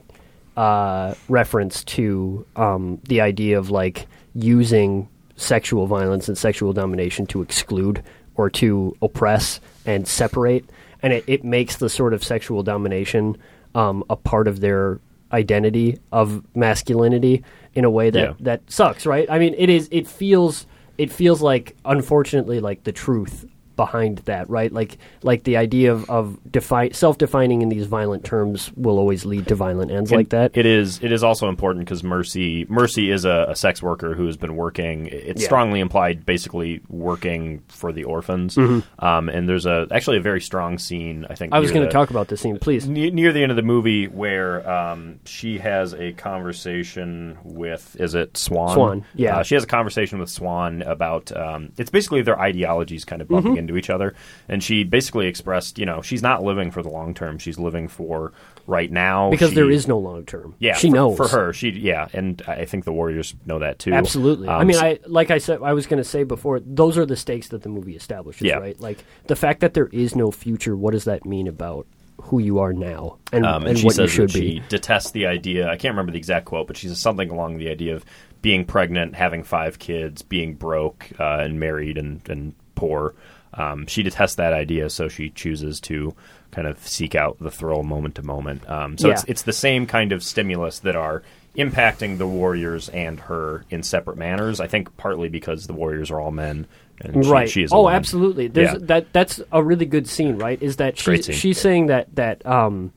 [0.57, 7.43] uh, reference to um, the idea of like using sexual violence and sexual domination to
[7.43, 8.03] exclude
[8.37, 10.65] or to oppress and separate,
[11.03, 13.37] and it, it makes the sort of sexual domination
[13.75, 15.01] um, a part of their
[15.33, 18.33] identity of masculinity in a way that Yeah.
[18.41, 19.31] that sucks, right?
[19.31, 19.89] I mean, it is.
[19.93, 20.67] It feels.
[20.99, 23.47] It feels like, unfortunately, like the truth
[23.85, 24.73] behind that, right?
[24.81, 29.47] Like, like the idea of of defi- self-defining in these violent terms will always lead
[29.49, 30.49] to violent ends like that.
[30.57, 30.99] It is.
[31.03, 34.55] It is also important because Mercy Mercy is a, a sex worker who has been
[34.57, 35.07] working.
[35.07, 35.47] It's Yeah.
[35.51, 38.59] strongly implied, basically working for the orphans.
[38.59, 41.27] Um, and there's a actually a very strong scene.
[41.31, 41.55] I think Mm-hmm.
[41.57, 42.87] I was going to talk about this scene, please.
[42.89, 48.15] ne- near the end of the movie where um, she has a conversation with is
[48.15, 48.75] it Swan?
[48.75, 49.39] Swan, yeah.
[49.39, 53.29] Uh, she has a conversation with Swan about um, it's basically their ideologies kind of
[53.31, 53.47] Mm-hmm.
[53.47, 54.15] bumping into each other,
[54.49, 57.89] and she basically expressed you know she's not living for the long term, she's living
[57.89, 58.33] for
[58.67, 60.55] right now Because She- there is no long term.
[60.59, 63.79] yeah she for, knows for her she yeah, and I think the Warriors know that
[63.79, 63.93] too.
[63.93, 64.49] Absolutely.
[64.49, 66.99] I Um, mean, s- I like I said, I was going to say before, those
[66.99, 68.59] are the stakes that the movie establishes, Yeah.
[68.59, 68.79] right?
[68.81, 70.77] Like the fact that there is no future.
[70.77, 71.87] What does that mean about
[72.25, 74.57] who you are now and, Um, and, and she what you should that be.
[74.57, 75.67] she detests the idea.
[75.69, 78.05] I can't remember the exact quote, but she says something along the idea of
[78.43, 83.15] being pregnant, having five kids, being broke uh, and married and, and poor.
[83.55, 86.15] Um, she detests that idea, so she chooses to
[86.53, 88.69] kind of seek out the thrill moment to moment.
[88.69, 89.31] Um, so it's Yeah.
[89.31, 91.23] it's the same kind of stimulus that are
[91.57, 94.61] impacting the warriors and her in separate manners.
[94.61, 96.67] I think partly because the warriors are all men,
[97.01, 97.49] and she, right.
[97.51, 97.73] she is.
[97.73, 98.47] oh, absolutely.
[98.49, 98.79] There's Yeah.
[98.83, 99.13] that.
[99.13, 100.61] That's a really good scene, right?
[100.63, 102.93] Is that she's she's saying that that um,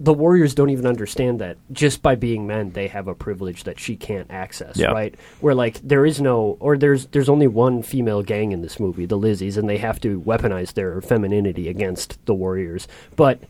[0.00, 3.78] the warriors don't even understand that just by being men they have a privilege that
[3.78, 4.88] she can't access, Yeah.
[4.92, 5.14] right?
[5.40, 9.06] Where like there is no or there's there's only one female gang in this movie,
[9.06, 12.88] the Lizzies, and they have to weaponize their femininity against the warriors.
[13.16, 13.40] But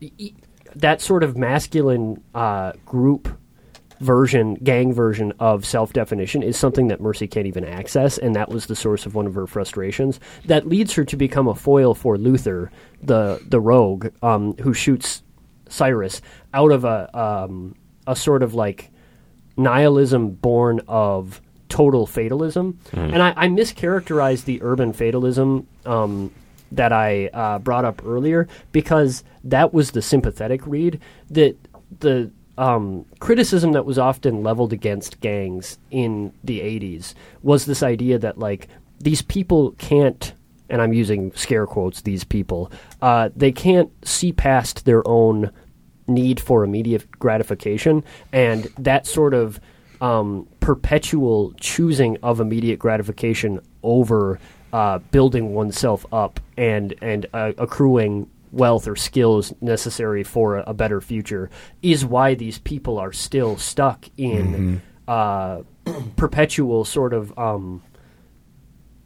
[0.00, 0.32] y-
[0.74, 3.28] that sort of masculine uh, group
[4.00, 8.48] version, gang version of self definition is something that Mercy can't even access, and that
[8.48, 10.18] was the source of one of her frustrations.
[10.46, 12.72] That leads her to become a foil for Luther,
[13.02, 15.22] the the rogue, um, who shoots
[15.72, 16.20] Cyrus
[16.52, 17.74] out of a um,
[18.06, 18.90] a sort of like
[19.56, 22.78] nihilism born of total fatalism.
[23.14, 26.30] And I, I mischaracterized the urban fatalism um,
[26.72, 31.00] that I uh, brought up earlier because that was the sympathetic read.
[31.30, 31.56] That
[32.00, 38.18] the um, criticism that was often leveled against gangs in the 80s was this idea
[38.18, 38.68] that, like,
[39.00, 40.34] these people can't,
[40.68, 42.70] and I'm using scare quotes, these people,
[43.00, 45.50] uh, they can't see past their own
[46.06, 49.60] need for immediate gratification, and that sort of
[50.00, 54.38] um, perpetual choosing of immediate gratification over
[54.72, 60.74] uh, building oneself up and and uh, accruing wealth or skills necessary for a, a
[60.74, 61.50] better future
[61.82, 65.62] is why these people are still stuck in uh,
[66.16, 67.82] perpetual sort of um,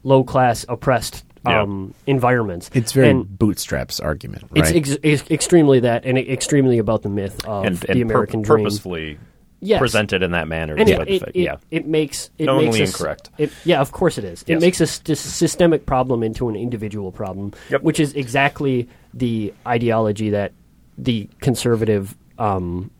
[0.02, 1.62] low class oppressed Yeah.
[1.62, 2.70] um, environments.
[2.74, 4.74] It's very And- bootstraps argument, right?
[4.74, 8.04] it's ex- ex- extremely that, and extremely about the myth of and, the and pur-
[8.14, 8.64] American dream.
[8.64, 9.18] purposefully
[9.60, 9.78] Yes.
[9.78, 10.74] presented in that manner.
[10.74, 11.56] and is it, what it, the fa- it, yeah.
[11.70, 13.30] it makes it Knowingly makes a s- incorrect.
[13.38, 14.44] It, yeah, of course it is.
[14.46, 17.82] It makes a st- systemic problem into an individual problem, Yep.
[17.82, 20.52] which is exactly the ideology that
[20.98, 22.90] the conservative um,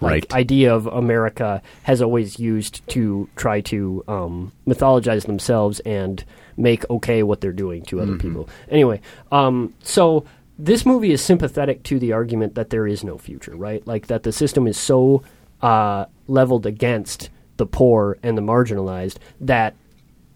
[0.00, 0.34] like Right.
[0.34, 6.24] idea of America has always used to try to um, mythologize themselves and
[6.56, 8.48] make okay what they're doing to other people.
[8.68, 9.00] Anyway,
[9.32, 10.24] um, so
[10.58, 13.86] this movie is sympathetic to the argument that there is no future, right?
[13.86, 15.22] Like that the system is so
[15.62, 19.74] uh, leveled against the poor and the marginalized that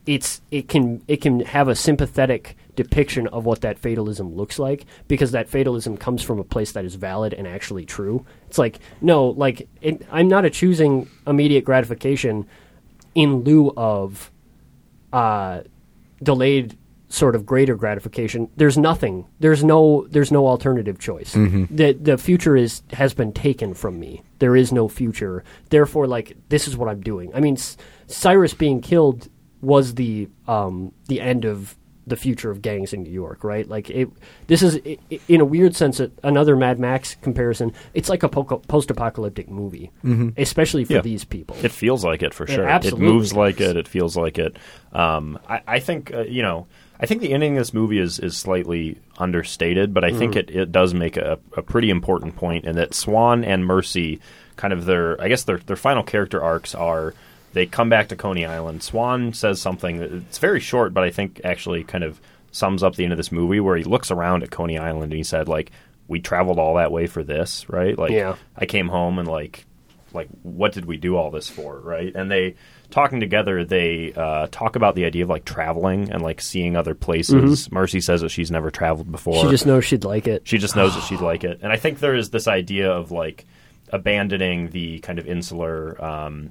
[0.06, 4.86] it's it can it can have a sympathetic depiction of what that fatalism looks like
[5.06, 8.24] because that fatalism comes from a place that is valid and actually true.
[8.46, 12.46] It's like no, like it, I'm not a choosing immediate gratification
[13.14, 14.30] in lieu of
[15.12, 15.60] uh,
[16.22, 16.76] delayed
[17.10, 18.50] sort of greater gratification.
[18.56, 19.26] There's nothing.
[19.40, 20.06] There's no.
[20.10, 21.32] There's no alternative choice.
[21.70, 24.22] The the future is has been taken from me.
[24.40, 25.42] There is no future.
[25.70, 27.30] Therefore, like this is what I'm doing.
[27.34, 27.76] I mean, S-
[28.08, 29.28] Cyrus being killed
[29.62, 31.76] was the um, the end of
[32.09, 33.68] the future of gangs in New York, right?
[33.68, 34.09] Like it.
[34.46, 37.72] This is i i in a weird sense a, another Mad Max comparison.
[37.94, 39.90] It's like a po- post-apocalyptic movie,
[40.36, 41.00] especially for Yeah.
[41.02, 41.56] these people.
[41.62, 42.64] It feels like it for sure.
[42.64, 43.76] It, absolutely moves like it.
[43.76, 44.56] It feels like it.
[44.92, 46.66] Um, I, I think uh, you know.
[47.00, 50.38] I think the ending of this movie is, is slightly understated, but I think Mm.
[50.38, 54.18] it, it does make a, a pretty important point in that Swan and Mercy,
[54.56, 57.14] kind of their I guess their their final character arcs are
[57.59, 58.82] they come back to Coney Island.
[58.82, 62.20] Swan says something it's very short, but I think actually kind of
[62.52, 65.18] sums up the end of this movie where he looks around at Coney Island and
[65.18, 65.70] he said like
[66.06, 67.98] we traveled all that way for this, right?
[67.98, 68.36] Like Yeah.
[68.56, 69.66] I came home and like
[70.14, 72.54] like what did we do all this for right and they
[72.88, 76.94] talking together they uh, talk about the idea of like traveling and like seeing other
[76.94, 79.48] places mercy says that she's never traveled before Mm-hmm.
[79.48, 80.48] she just knows she'd like it.
[80.48, 83.11] she just knows that she'd like it and i think there is this idea of
[83.12, 83.44] like
[83.92, 86.50] abandoning the kind of insular um,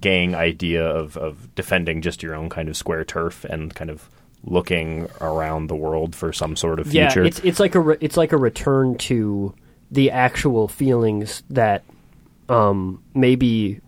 [0.00, 4.08] gang idea of, of defending just your own kind of square turf and kind of
[4.44, 7.98] looking around the world for some sort of future Yeah, it's it's like a re-
[8.00, 9.54] it's like a return to
[9.90, 11.84] the actual feelings that
[12.48, 13.80] um, maybe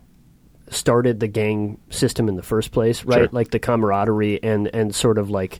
[0.69, 3.17] started the gang system in the first place, right?
[3.17, 3.29] Sure.
[3.31, 5.59] Like the camaraderie and and sort of like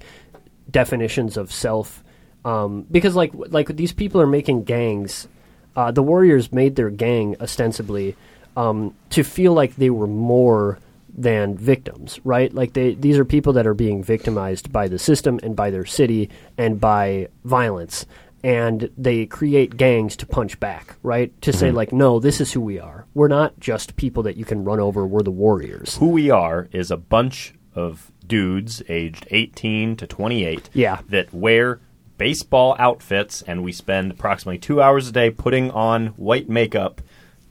[0.70, 2.04] definitions of self.
[2.46, 5.28] Um, because like like these people are making gangs.
[5.76, 8.16] Uh, the Warriors made their gang ostensibly
[8.56, 10.80] um, to feel like they were more
[11.16, 12.52] than victims, right?
[12.54, 15.86] Like they these are people that are being victimized by the system and by their
[15.86, 18.06] city and by violence.
[18.44, 21.32] And they create gangs to punch back, right?
[21.44, 23.06] To say like, no, this is who we are.
[23.14, 25.06] We're not just people that you can run over.
[25.08, 25.96] We're the warriors.
[25.98, 31.00] who we are is a bunch of dudes aged 18 to 28 Yeah.
[31.10, 31.80] that wear
[32.18, 37.02] baseball outfits, and we spend approximately two hours a day putting on white makeup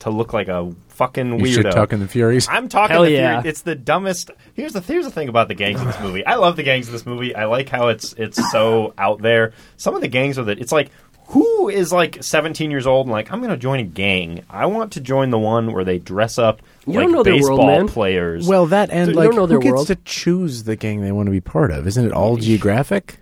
[0.02, 1.72] to look like a fucking weirdo.
[1.72, 2.46] talk in the Furies.
[2.48, 2.94] I'm talking.
[2.94, 3.40] Hell the yeah.
[3.40, 3.50] theory.
[3.50, 4.30] It's the dumbest.
[4.54, 6.24] Here's the here's the thing about the gangs in this movie.
[6.24, 7.34] I love the gangs in this movie.
[7.34, 9.52] I like how it's it's so out there.
[9.76, 10.90] Some of the gangs are that it's like
[11.28, 14.44] who is like 17 years old and like I'm going to join a gang.
[14.50, 17.34] I want to join the one where they dress up You like don't know their
[17.34, 17.88] world, baseball man.
[17.88, 18.46] players.
[18.46, 19.86] well, that and You like don't know who their gets world.
[19.86, 21.86] to choose the gang they want to be part of?
[21.86, 23.18] Isn't it all geographic?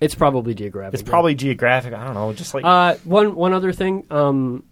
[0.00, 0.94] It's probably geographic.
[0.94, 1.10] it's yeah.
[1.10, 1.92] probably geographic.
[1.94, 2.32] I don't know.
[2.32, 4.06] Just like Uh, one one other thing.
[4.10, 4.62] Um,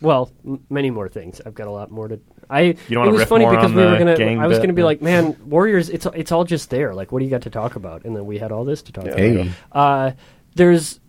[0.00, 1.40] well, m- many more things.
[1.44, 2.20] I've got a lot more to.
[2.50, 2.60] I.
[2.60, 4.16] You don't it was riff funny more because on we were the gonna.
[4.16, 4.62] gang I was bit?
[4.64, 5.88] gonna be like, man, Warriors.
[5.88, 6.94] It's it's all just there.
[6.94, 8.04] Like, what do you got to talk about?
[8.04, 9.18] And then we had all this to talk about.
[9.18, 9.50] Hey.
[9.72, 10.12] Uh,
[10.54, 11.00] there's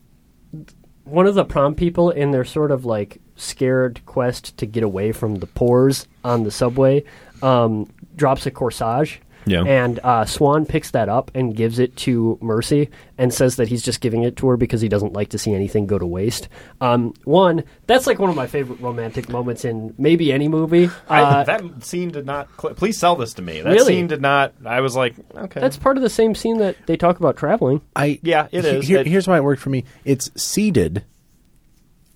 [1.03, 5.11] one of the prom people in their sort of like scared quest to get away
[5.11, 7.03] from the pores on the subway
[7.43, 9.17] um, drops a corsage.
[9.45, 9.63] Yeah.
[9.63, 13.81] And uh, Swan picks that up and gives it to Mercy and says that he's
[13.83, 16.49] just giving it to her because he doesn't like to see anything go to waste.
[16.81, 20.89] Um, one, that's like one of my favorite romantic moments in maybe any movie.
[21.09, 22.49] I, Uh, that scene did not.
[22.59, 23.61] Cl- please sell this to me.
[23.61, 23.93] That Really?
[23.93, 24.53] scene did not.
[24.65, 27.81] I was like, okay, that's part of the same scene that they talk about traveling.
[27.95, 28.81] I Yeah, it is.
[28.87, 29.85] he- here- It- here's why it worked for me.
[30.03, 31.03] It's seeded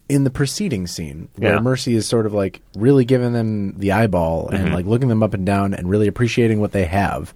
[0.09, 1.59] in the preceding scene where Yeah.
[1.59, 4.55] Mercy is sort of like really giving them the eyeball Mm-hmm.
[4.55, 7.33] and like looking them up and down and really appreciating what they have.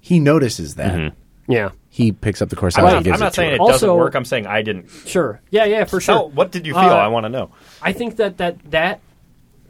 [0.00, 0.94] He notices that.
[0.94, 1.52] Mm-hmm.
[1.52, 1.70] Yeah.
[1.90, 3.54] He picks up the corsage I'm and not, gives I'm not it to saying her.
[3.56, 4.14] it doesn't Also- work.
[4.14, 4.88] I'm saying I didn't.
[5.06, 5.40] Sure.
[5.50, 6.28] Yeah, yeah, for Sell, sure.
[6.30, 6.80] what did you feel?
[6.82, 7.50] Uh, I want to know.
[7.82, 9.00] I think that that that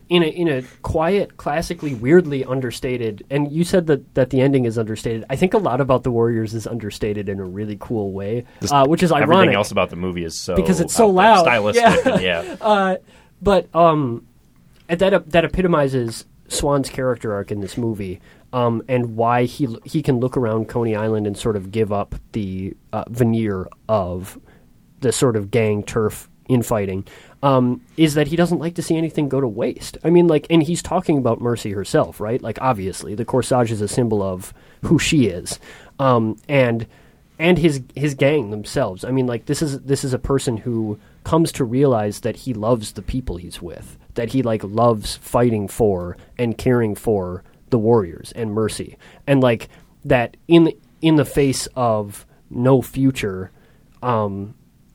[0.08, 4.64] in a in a quiet, classically weirdly understated, and you said that that the ending
[4.64, 5.24] is understated.
[5.30, 8.86] I think a lot about the Warriors is understated in a really cool way, uh,
[8.86, 9.32] which is ironic.
[9.34, 11.40] Everything else about the movie is so Because it's so loud.
[11.42, 11.82] stylistic.
[12.04, 12.18] Yeah.
[12.18, 12.56] yeah.
[12.60, 12.96] Uh,
[13.40, 14.26] but um,
[14.88, 18.20] and that that epitomizes Swan's character arc in this movie,
[18.52, 22.14] um, and why he he can look around Coney Island and sort of give up
[22.32, 24.38] the uh, veneer of
[25.00, 27.06] the sort of gang turf infighting.
[27.42, 29.98] Um, is that he doesn't like to see anything go to waste?
[30.04, 32.40] I mean, like, and he's talking about Mercy herself, right?
[32.40, 35.58] Like, obviously, the corsage is a symbol of who she is,
[35.98, 36.86] um, and
[37.38, 39.04] and his his gang themselves.
[39.04, 42.54] I mean, like this is this is a person who comes to realize that he
[42.54, 47.78] loves the people he's with, that he like loves fighting for and caring for the
[47.78, 49.68] warriors and mercy, and like
[50.04, 53.50] that in in the face of no future,
[54.02, 54.54] um,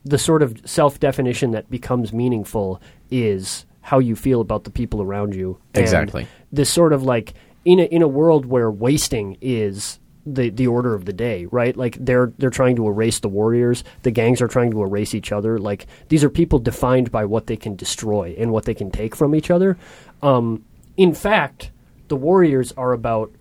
[0.10, 5.02] the sort of self definition that becomes meaningful is how you feel about the people
[5.02, 5.60] around you.
[5.74, 6.28] And Exactly.
[6.52, 7.34] This sort of like
[7.66, 11.76] in a in a world where wasting is the the order of the day, right?
[11.76, 15.32] Like they're they're trying to erase the warriors, the gangs are trying to erase each
[15.32, 15.58] other.
[15.58, 19.16] Like these are people defined by what they can destroy and what they can take
[19.16, 19.78] from each other.
[20.22, 20.66] Um,
[20.98, 21.72] in fact,
[22.08, 23.32] the warriors are about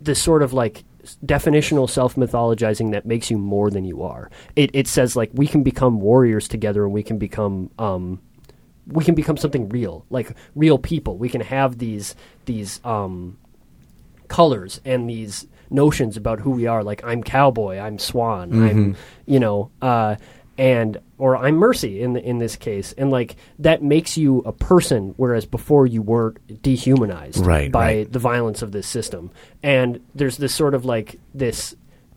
[0.00, 0.84] this sort of like
[1.24, 4.30] definitional self mythologizing that makes you more than you are.
[4.56, 8.20] It it says like we can become warriors together and we can become um
[8.86, 11.18] we can become something real, like real people.
[11.18, 12.14] We can have these
[12.46, 13.38] these um
[14.28, 18.96] colors and these notions about who we are like I'm cowboy, I'm swan, I'm
[19.26, 20.16] you know uh
[20.58, 24.52] and or I'm mercy in the, in this case and like that makes you a
[24.52, 28.12] person whereas before you weren't dehumanized Right, by right.
[28.12, 29.30] the violence of this system.
[29.62, 31.74] And there's this sort of like this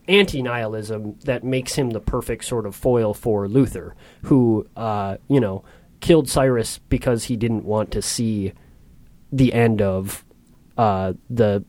[0.08, 5.64] anti-nihilism that makes him the perfect sort of foil for Luther, who uh, you know
[6.00, 8.52] killed Cyrus because he didn't want to see
[9.30, 10.24] the end of
[10.76, 11.64] uh, the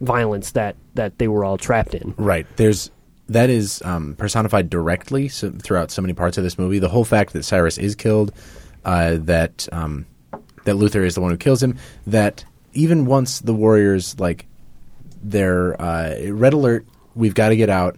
[0.00, 2.14] violence that that they were all trapped in.
[2.16, 2.46] Right.
[2.56, 2.90] There's
[3.30, 6.80] that is um, personified directly so, throughout so many parts of this movie.
[6.80, 8.32] The whole fact that Cyrus is killed,
[8.84, 10.06] uh, that um,
[10.64, 11.78] that Luther is the one who kills him.
[12.08, 14.46] That even once the warriors like
[15.22, 17.96] they're uh, red alert, we've got to get out.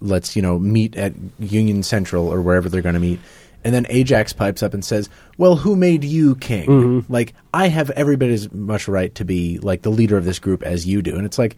[0.00, 3.18] Let's you know meet at Union Central or wherever they're going to meet.
[3.62, 6.68] And then Ajax pipes up and says, "Well, who made you king?
[7.08, 10.38] Like I have every bit as much right to be like the leader of this
[10.38, 11.56] group as you do." And it's like,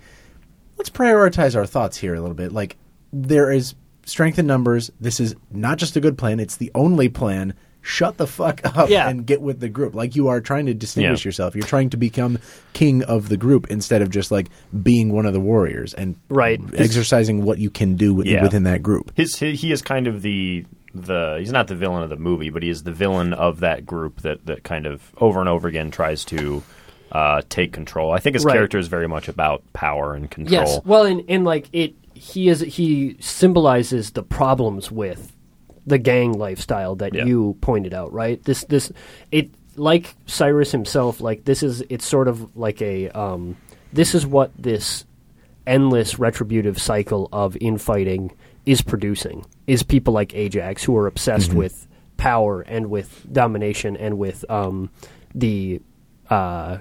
[0.79, 2.53] let's prioritize our thoughts here a little bit.
[2.53, 2.77] Like
[3.13, 4.91] there is strength in numbers.
[5.01, 7.55] This is not just a good plan; it's the only plan.
[7.85, 9.09] Shut the fuck up Yeah.
[9.09, 9.93] and get with the group.
[9.97, 11.29] Like you are trying to distinguish Yeah.
[11.29, 11.57] yourself.
[11.57, 12.39] You're trying to become
[12.75, 14.51] king of the group instead of just like
[14.85, 16.61] being one of the warriors and Right.
[16.77, 18.43] exercising what you can do wi- Yeah.
[18.45, 19.11] within that group.
[19.17, 22.51] His he, he is kind of the the he's not the villain of the movie,
[22.51, 25.67] but he is the villain of that group that that kind of over and over
[25.67, 26.63] again tries to
[27.11, 28.13] uh, take control.
[28.13, 28.55] I think his Right.
[28.55, 30.53] character is very much about power and control.
[30.67, 30.81] Yes.
[30.85, 35.35] Well, and, and like it, he is he symbolizes the problems with
[35.87, 37.25] the gang lifestyle that Yeah.
[37.25, 38.41] you pointed out, right?
[38.45, 38.93] This this
[39.33, 43.57] it like Cyrus himself, like this is it's sort of like a um,
[43.93, 45.05] this is what this
[45.67, 48.31] endless retributive cycle of infighting
[48.67, 51.59] is producing is people like Ajax who are obsessed Mm-hmm.
[51.59, 54.91] with power and with domination and with um,
[55.35, 55.81] the
[56.31, 56.79] uh,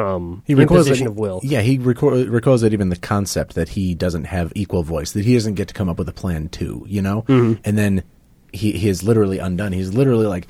[0.00, 1.40] um, He recoils imposition at, of will.
[1.42, 5.24] Yeah, he reco- recoils at even the concept that he doesn't have equal voice, that
[5.24, 7.22] he doesn't get to come up with a plan too, you know?
[7.22, 7.60] Mm-hmm.
[7.64, 8.02] And then
[8.52, 9.72] he, he is literally undone.
[9.72, 10.46] He's literally like,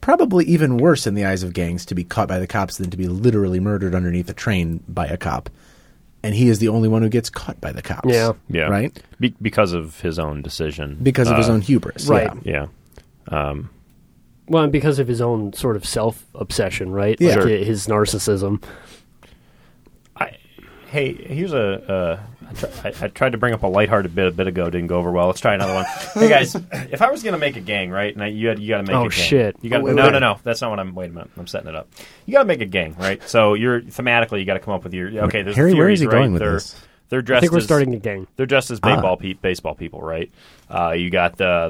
[0.00, 2.90] probably even worse in the eyes of gangs to be caught by the cops than
[2.90, 5.48] to be literally murdered underneath a train by a cop.
[6.24, 8.08] And he is the only one who gets caught by the cops.
[8.08, 8.32] Yeah.
[8.48, 9.00] Yeah, Right?
[9.18, 10.98] Be- because of his own decision.
[11.02, 12.06] Because of his Uh, own hubris.
[12.06, 12.30] right.
[12.44, 12.66] Yeah.
[13.30, 13.54] Yeah.
[14.52, 17.16] Well, and because of his own sort of self obsession, right?
[17.18, 17.36] Yeah.
[17.36, 17.48] Like Sure.
[17.48, 18.62] his narcissism.
[20.14, 20.36] I,
[20.88, 21.90] hey, here's a.
[21.90, 24.68] Uh, I, try, I, I tried to bring up a lighthearted bit a bit ago.
[24.68, 25.28] Didn't go over well.
[25.28, 25.86] Let's try another one.
[26.14, 28.12] hey guys, if I was gonna make a gang, right?
[28.12, 29.10] And I, you had, you got to make Oh, a gang.
[29.10, 29.56] shit.
[29.62, 30.12] You got Oh, wait, no, wait.
[30.12, 30.38] no, no.
[30.44, 30.94] That's not what I'm.
[30.94, 31.30] Wait a minute.
[31.38, 31.88] I'm setting it up.
[32.26, 33.26] You got to make a gang, right?
[33.26, 35.08] So you're thematically, you got to come up with your.
[35.24, 36.12] Okay, there's Harry, Furies, where is he right?
[36.12, 36.76] going with they're, this?
[37.12, 37.40] They're I dressed.
[37.42, 38.26] think we're as, starting a gang.
[38.36, 38.94] They're dressed as Ah.
[38.94, 40.30] baseball pe- baseball people, right?
[40.70, 41.68] Uh, you got the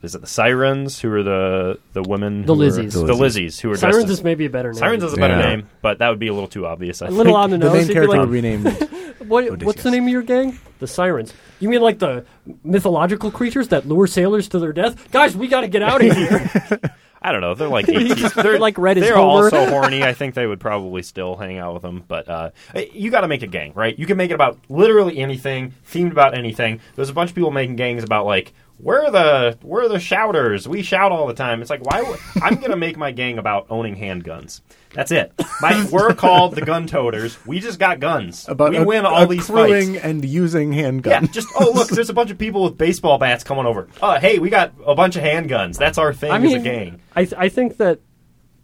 [0.00, 2.92] the is it the sirens who are the the women The who are- Lizzies.
[2.92, 4.78] the The Lizzies who are Sirens dressed as, is maybe a better name.
[4.78, 5.48] Sirens is a better Yeah.
[5.56, 7.02] name, but that would be a little too obvious.
[7.02, 7.36] I a little think.
[7.38, 7.72] on the The nose.
[7.72, 8.66] main It'd be character like, would be named.
[9.26, 9.66] what, Odysseus.
[9.66, 10.56] what's the name of your gang?
[10.78, 11.32] The Sirens.
[11.58, 12.24] You mean like the
[12.62, 15.10] mythological creatures that lure sailors to their death?
[15.10, 16.80] Guys, we got to get out of here.
[17.24, 17.54] I don't know.
[17.54, 18.30] They're like 18.
[18.36, 19.44] they're like red They're Homer.
[19.46, 20.04] also horny.
[20.04, 22.04] I think they would probably still hang out with them.
[22.06, 22.50] But uh,
[22.92, 23.98] you got to make a gang, right?
[23.98, 26.80] You can make it about literally anything, themed about anything.
[26.94, 30.68] There's a bunch of people making gangs about like we're the we're the shouters.
[30.68, 31.62] We shout all the time.
[31.62, 34.60] It's like why would, I'm gonna make my gang about owning handguns.
[34.94, 35.32] That's it.
[35.60, 37.36] My, we're called the gun toters.
[37.46, 38.48] We just got guns.
[38.48, 40.04] About we a- win all these accruing fights.
[40.04, 41.06] and using handguns.
[41.06, 43.88] Yeah, just oh look, there's a bunch of people with baseball bats coming over.
[44.02, 45.76] Oh hey, we got a bunch of handguns.
[45.78, 47.00] That's our thing I as a gang.
[47.14, 47.98] I, th- I think that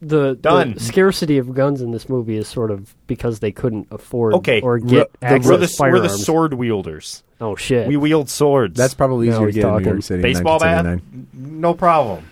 [0.03, 0.75] the, Done.
[0.75, 4.61] the scarcity of guns in this movie is sort of because they couldn't afford Okay,
[4.63, 7.23] or get the- access We're to the, we're the sword wielders.
[7.41, 7.87] oh shit!
[7.87, 8.77] We wield swords.
[8.79, 9.87] That's probably Now easier to he's get in New talking.
[9.93, 10.23] York City.
[10.23, 11.01] baseball bat.
[11.35, 12.25] No problem.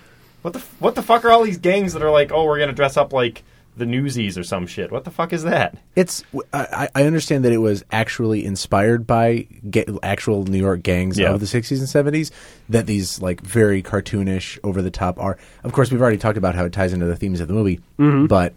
[0.43, 2.59] What the f- what the fuck are all these gangs that are like, oh, we're
[2.61, 3.43] gonna dress up like
[3.79, 4.91] the Newsies or some shit?
[4.93, 5.77] What the fuck is that?
[5.97, 6.23] It's
[6.53, 11.31] I, I understand that it was actually inspired by ga- actual New York gangs Yeah.
[11.33, 12.31] of the 60s and 70s.
[12.69, 15.39] That these like very cartoonish, over the top are.
[15.65, 17.81] Of course, we've already talked about how it ties into the themes of the movie,
[17.99, 18.27] Mm-hmm.
[18.27, 18.55] but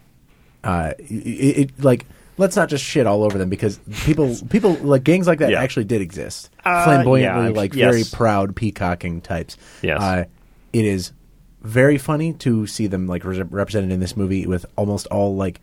[0.64, 2.06] uh, it, it like
[2.38, 5.62] let's not just shit all over them because people people like gangs like that Yeah.
[5.62, 6.50] actually did exist.
[6.64, 7.90] Uh, Flamboyantly, yeah, like yes.
[7.90, 9.56] very proud peacocking types.
[9.82, 10.00] Yes.
[10.00, 10.24] Uh,
[10.72, 11.12] it is
[11.62, 15.60] very funny to see them like re- represented in this movie with almost all like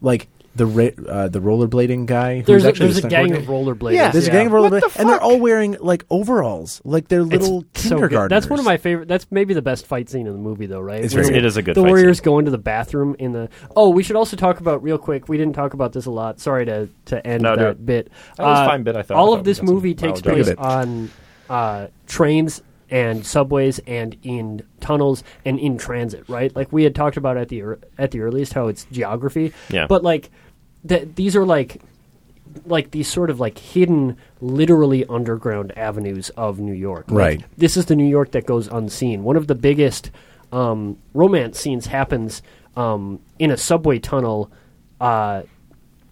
[0.00, 2.38] like the ra- uh, the rollerblading guy.
[2.38, 3.92] who's there's a, there's a gang of rollerbladers.
[3.94, 7.20] Yeah, there's a gang of rollerbladers, the and they're all wearing like overalls, like they're
[7.20, 9.06] It's little so That's one of my favorite.
[9.06, 11.04] That's maybe the best fight scene in the movie, though, right?
[11.04, 12.24] It's When very the- It is a good The fight Warriors scene.
[12.24, 13.48] go into the bathroom in the.
[13.76, 15.28] Oh, we should also talk about real quick.
[15.28, 16.40] We didn't talk about this a lot.
[16.40, 17.86] Sorry to to end No, that it.
[17.86, 18.10] bit.
[18.36, 19.14] That was Uh, fine bit, I thought.
[19.16, 21.10] I All thought of this movie takes place on
[21.48, 26.54] uh, trains and subways and in tunnels and in transit, right?
[26.56, 29.52] Like we had talked about at the ear- at the earliest how it's geography.
[29.70, 29.86] Yeah.
[29.86, 30.30] But like
[30.86, 31.80] th- these are like
[32.64, 37.10] like these sort of like hidden literally underground avenues of New York.
[37.10, 37.44] Like, Right.
[37.58, 39.22] this is the New York that goes unseen.
[39.22, 40.10] One of the biggest
[40.50, 42.40] um, romance scenes happens
[42.74, 44.50] um, in a subway tunnel
[44.98, 45.42] uh,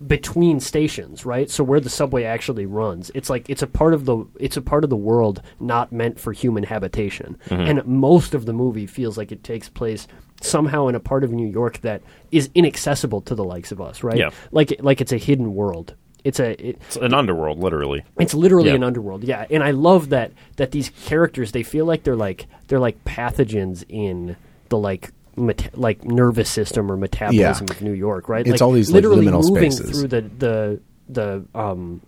[0.05, 1.49] between stations, right?
[1.51, 4.63] So where the subway actually runs, it's like it's a part of the it's a
[4.63, 7.63] part of the world not meant for human habitation, Mm-hmm.
[7.79, 10.07] and most of the movie feels like it takes place
[10.43, 14.03] somehow in a part of New York that is inaccessible to the likes of us,
[14.03, 14.19] right?
[14.19, 14.31] Yeah.
[14.51, 15.95] Like like it's a hidden world.
[16.25, 18.03] It's a it, It's an underworld, literally.
[18.19, 18.75] it's literally Yeah.
[18.77, 19.47] an underworld, yeah.
[19.51, 23.85] And I love that that these characters they feel like they're like they're like pathogens
[23.89, 24.37] in
[24.69, 28.47] the like meta- like nervous system or metabolism of New York, right?
[28.47, 29.99] It's like all these, like, literally liminal moving spaces.
[30.01, 32.01] through the the the um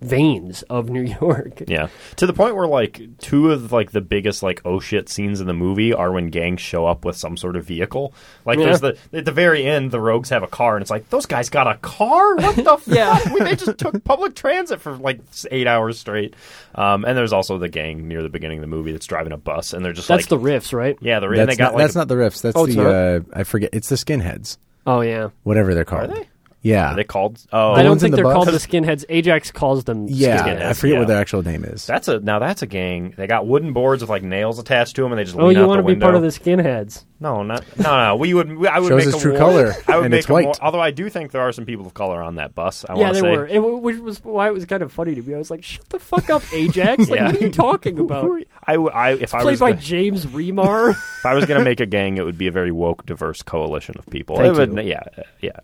[0.00, 1.62] veins of New York.
[1.66, 5.40] Yeah, to the point where like two of like the biggest like oh shit scenes
[5.40, 8.12] in the movie are when gangs show up with some sort of vehicle.
[8.44, 11.08] Like there's the at the very end, the rogues have a car, and it's like
[11.10, 12.36] those guys got a car.
[12.36, 13.16] What the Yeah.
[13.16, 13.32] fuck?
[13.32, 15.20] We, they just took public transit for like
[15.50, 16.34] eight hours straight.
[16.74, 19.36] Um, and there's also the gang near the beginning of the movie that's driving a
[19.38, 20.98] bus, and they're just That's like the riffs, right?
[21.00, 22.42] yeah, the and That's, they got not, like that's a- not the riffs.
[22.42, 23.70] That's Oh, the uh, I forget.
[23.72, 25.30] It's the skinheads, Oh yeah.
[25.42, 26.10] whatever they're called.
[26.10, 26.28] they?
[26.66, 28.34] Yeah, Are they called oh I don't think the they're bus?
[28.34, 29.04] called the skinheads.
[29.08, 30.42] Ajax calls them yeah.
[30.42, 30.62] skinheads.
[30.66, 30.98] I forget yeah.
[31.00, 31.86] what their actual name is.
[31.86, 33.14] that's a now that's a gang.
[33.16, 35.56] They got wooden boards with like nails attached to them, and they just Oh, lean
[35.58, 36.06] you want to be window.
[36.06, 37.04] part of the skinheads?
[37.18, 38.16] No, not no, no.
[38.16, 38.56] We would.
[38.58, 40.28] we- I would Shows make its a true more- color, I would and make it's
[40.28, 40.58] a more- white.
[40.60, 42.84] although I do think there are some people of color on that bus.
[42.88, 43.36] I yeah, want they say.
[43.36, 43.46] were.
[43.46, 45.34] It, which was why it was kind of funny to me.
[45.34, 47.08] I was like, "Shut the fuck up, Ajax!
[47.08, 47.26] Like, Yeah.
[47.28, 48.30] what are you talking about?"
[48.66, 50.90] I, w- I- if I was Played was by gonna, James Remar.
[50.90, 53.40] if I was going to make a gang, it would be a very woke, diverse
[53.42, 54.36] coalition of people.
[54.36, 54.80] Thank would- you.
[54.82, 55.02] Yeah,
[55.40, 55.62] yeah, of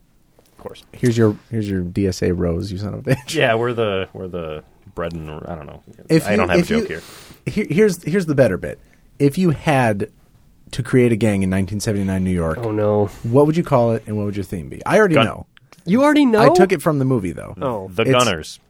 [0.63, 0.85] course.
[0.93, 3.35] Here's your here's your DSA rose, you son of a bitch.
[3.35, 5.83] Yeah, we're the we're the bread and I don't know.
[6.09, 7.03] If I you- don't have a if you- joke here.
[7.47, 8.79] Here, here's here's the better bit.
[9.19, 10.11] If you had
[10.73, 14.03] to create a gang in 1979 New York, Oh no, what would you call it,
[14.07, 14.85] and what would your theme be?
[14.87, 15.47] I already Gun- know.
[15.85, 16.41] you already know.
[16.41, 17.55] I took it from the movie though.
[17.61, 18.61] Oh, The It's- Gunners.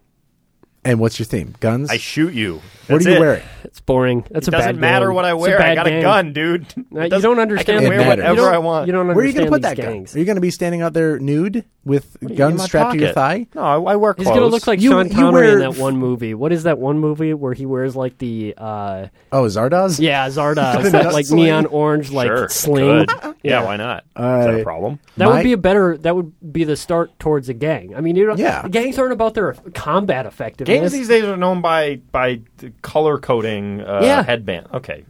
[0.84, 1.54] And what's your theme?
[1.60, 1.90] Guns.
[1.90, 2.54] I shoot you.
[2.56, 3.20] what That's are you it.
[3.20, 3.42] wearing?
[3.62, 4.24] it's boring.
[4.32, 5.14] That's It a doesn't matter gang.
[5.14, 5.56] what I It's wear.
[5.56, 5.98] I bad got gang.
[5.98, 6.62] a gun, dude.
[6.62, 6.74] Uh, It
[7.04, 7.78] you doesn't- don't I understand.
[7.78, 8.08] can It wear matters.
[8.18, 8.86] whatever you don't- I want.
[8.88, 10.12] You don't Where are you going to put these that gangs.
[10.12, 10.16] gun?
[10.16, 12.98] Are you going to be standing out there nude with In guns my strapped to
[12.98, 13.14] your pocket.
[13.14, 13.60] thigh?
[13.60, 15.80] No, I, I wear He's gonna look like You- Sean you Connery in wear- that
[15.80, 16.34] one movie.
[16.34, 19.98] What is that one movie where he wears like the uh Oh, Zardoz.
[20.00, 21.44] yeah Zardoz that like sling.
[21.44, 23.06] neon orange like Sure, sling?
[23.06, 23.34] could.
[23.44, 24.04] Yeah, why not?
[24.16, 25.00] Is that a problem?
[25.16, 25.96] That My- would be a better.
[25.98, 27.94] That would be the start towards a gang.
[27.96, 28.66] I mean, you know, Yeah.
[28.68, 30.71] gangs aren't about their combat effectiveness.
[30.80, 32.40] Games these days are known by by
[32.82, 34.22] color coding uh, Yeah.
[34.22, 34.66] headband.
[34.74, 35.04] Okay,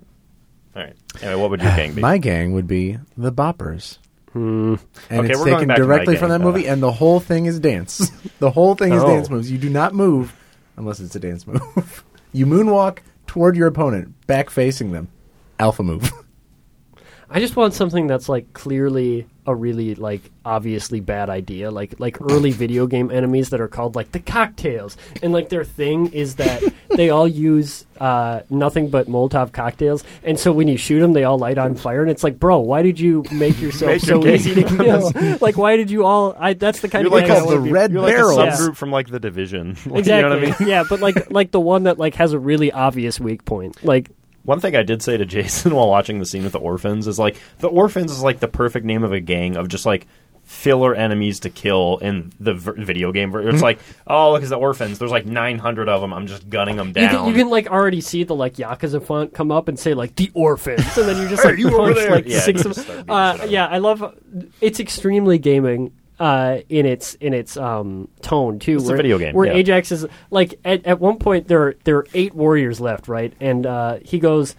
[0.77, 0.97] all right.
[1.21, 2.01] Anyway, what would your gang be?
[2.01, 3.99] My gang would be the Boppers.
[4.35, 4.79] And
[5.11, 6.83] Okay, it's we're going taken back to my directly from gang, that movie, uh, and
[6.83, 8.11] the whole thing is dance.
[8.39, 9.07] the whole thing is Oh.
[9.07, 9.51] dance moves.
[9.51, 10.35] You do not move
[10.79, 12.03] unless it's a dance move.
[12.33, 15.09] you moonwalk toward your opponent, back facing them.
[15.59, 16.11] Alpha move.
[17.35, 22.21] I just want something that's like clearly a really like obviously bad idea, like like
[22.21, 26.37] early video game enemies that are called like the cocktails, and like their thing is
[26.37, 31.13] that they all use uh, nothing but Molotov cocktails, and so when you shoot them,
[31.15, 34.01] they all light on fire, and it's like, bro, why did you make yourself Make
[34.03, 35.39] so gang- easy to kill?
[35.41, 36.37] like, why did you all?
[36.39, 37.71] I that's the kind You're of like gang I called the be.
[37.73, 38.39] Red You're like Barrel.
[38.41, 38.53] a Yeah.
[38.53, 39.77] subgroup from like the division.
[39.87, 40.15] Like, Exactly.
[40.15, 40.69] You know what I mean?
[40.69, 43.83] yeah, but like like the one that like has a really obvious weak point.
[43.83, 44.11] Like
[44.45, 47.19] One thing I did say to Jason while watching the scene with the orphans is
[47.19, 50.07] like the orphans is like the perfect name of a gang of just like
[50.45, 53.35] filler enemies to kill in the v- video game.
[53.35, 54.99] It's like, oh look, it's the orphans.
[54.99, 56.13] There's like 900 of them.
[56.13, 57.11] I'm just gunning them you down.
[57.11, 60.17] can, you can like already see the like Yakuza font come up and say like
[60.17, 63.09] the orphans, and then you're just like you punch like Yeah, six of uh, shit
[63.09, 64.19] out of Yeah, I love.
[64.61, 65.93] It's extremely gaming.
[66.21, 69.55] Uh, in its in its um, tone too, It's a where, video game, where yeah.
[69.55, 73.33] Ajax is like at, at one point there are, there are eight warriors left, right?
[73.41, 74.55] And uh, he goes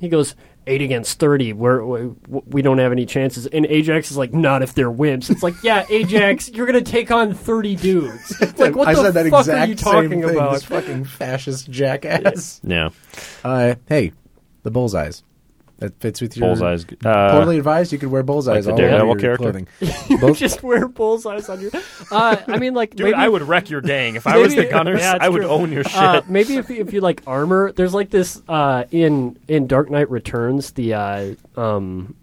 [0.00, 0.34] he goes
[0.66, 1.54] eight against thirty.
[1.54, 5.30] Where we, we don't have any chances, and Ajax is like, not if they're wimps.
[5.30, 8.34] It's like, yeah, Ajax, you're gonna take on thirty dudes.
[8.58, 10.36] Like, what I the said that fuck exact are you talking same thing.
[10.36, 10.52] about?
[10.54, 12.60] This fucking fascist jackass.
[12.64, 12.90] yeah,
[13.44, 14.12] Uh, hey,
[14.62, 15.22] the bullseyes.
[15.78, 16.84] That fits with your bullseyes.
[17.04, 19.36] Uh, Poorly advised, you could wear bullseyes the all over your character?
[19.44, 19.68] clothing.
[20.10, 21.70] You Both- just wear bullseyes on your.
[22.10, 24.62] Uh, I mean, like, Dude, maybe, I would wreck your gang if I was the
[24.62, 25.00] maybe- gunners.
[25.02, 25.48] yeah, it's I would true.
[25.48, 25.94] own your shit.
[25.94, 29.88] Uh, maybe if you, if you like armor, there's like this uh, in in Dark
[29.88, 32.16] Knight Returns, the uh, um,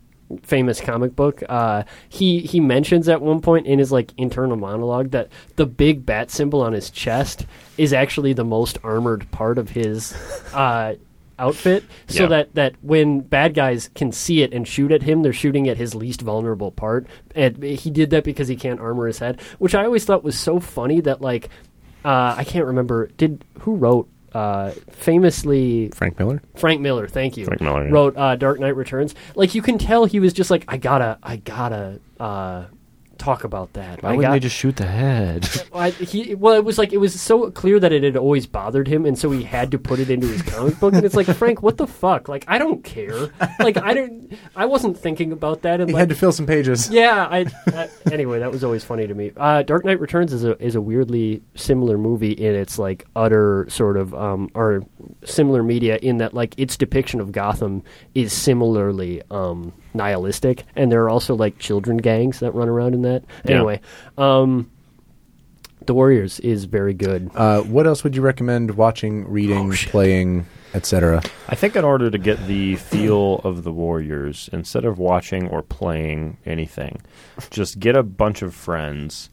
[0.43, 1.41] famous comic book.
[1.47, 6.05] Uh, he he mentions at one point in his like internal monologue that the big
[6.05, 7.45] bat symbol on his chest
[7.77, 10.13] is actually the most armored part of his.
[10.53, 10.95] Uh,
[11.37, 12.27] outfit so Yeah.
[12.29, 15.77] that that when bad guys can see it and shoot at him they're shooting at
[15.77, 19.75] his least vulnerable part and he did that because he can't armor his head which
[19.75, 21.49] i always thought was so funny that like
[22.03, 23.07] uh, I can't remember.
[23.17, 26.39] Did who wrote uh, famously Frank Miller.
[26.55, 27.07] Frank Miller?
[27.07, 27.45] Thank you.
[27.45, 27.91] Frank Miller, yeah.
[27.91, 29.15] wrote uh, Dark Knight Returns.
[29.33, 32.65] Like you can tell he was just like, I gotta, I gotta uh,
[33.17, 34.01] talk about that.
[34.01, 35.47] Why I wouldn't got, they just shoot the head?
[35.73, 38.87] I, he, well, it was like it was so clear that it had always bothered
[38.87, 40.93] him, and so he had to put it into his comic book.
[40.93, 42.27] And it's like, Frank, what the fuck?
[42.27, 43.29] Like, I don't care.
[43.59, 44.33] Like, I don't.
[44.55, 45.79] I wasn't thinking about that.
[45.79, 46.89] And He like, had to fill some pages.
[46.91, 49.31] yeah, I, I anyway, that was always funny to me.
[49.35, 53.65] Uh, Dark Knight Returns is a is a weirdly similar movie in its like utter
[53.69, 54.83] sort of um or
[55.25, 61.03] similar media in that like its depiction of Gotham is similarly um nihilistic, and there
[61.03, 63.23] are also like children gangs that run around in that.
[63.45, 63.55] Yeah.
[63.57, 63.81] Anyway,
[64.17, 64.69] um,
[65.85, 67.29] The Warriors is very good.
[67.35, 71.21] Uh, what else would you recommend watching, reading, playing, etc.?
[71.47, 75.61] I think in order to get the feel of the Warriors, instead of watching or
[75.61, 77.01] playing anything,
[77.51, 79.29] just get a bunch of friends,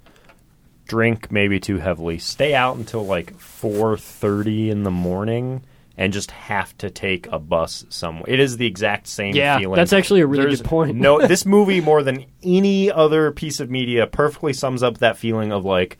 [0.86, 5.62] drink maybe too heavily, stay out until like four thirty in the morning,
[5.96, 8.24] and just have to take a bus somewhere.
[8.26, 9.76] It is the exact same Yeah, feeling.
[9.76, 10.96] that's actually a really There's good point.
[10.96, 15.52] no, this movie more than any other piece of media perfectly sums up that feeling
[15.52, 15.98] of like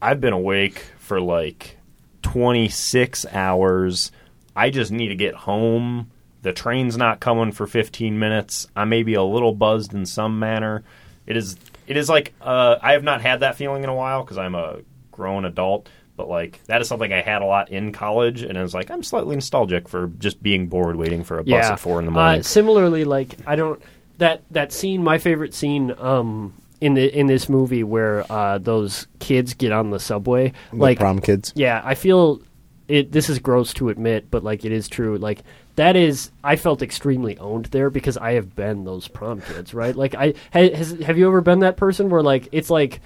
[0.00, 1.76] I've been awake for like
[2.22, 4.10] 26 hours.
[4.56, 6.10] I just need to get home.
[6.42, 8.66] The train's not coming for 15 minutes.
[8.76, 10.84] I may be a little buzzed in some manner.
[11.26, 14.22] It is it is like uh, I have not had that feeling in a while
[14.22, 14.80] because I'm a
[15.10, 15.88] grown adult.
[16.16, 18.90] But like that is something I had a lot in college, and I was like,
[18.90, 22.12] I'm slightly nostalgic for just being bored waiting for a bus at four in the
[22.12, 22.40] morning.
[22.40, 23.82] Uh, similarly, like I don't
[24.18, 25.02] that that scene.
[25.02, 29.90] My favorite scene um, in the in this movie where uh, those kids get on
[29.90, 31.52] the subway, The like prom kids.
[31.56, 32.40] yeah, I feel
[32.86, 33.10] it.
[33.10, 35.18] This is gross to admit, but like it is true.
[35.18, 35.42] Like
[35.74, 39.96] that is, I felt extremely owned there because I have been those prom kids, right?
[39.96, 43.00] Like I ha- has, have you ever been that person where like it's like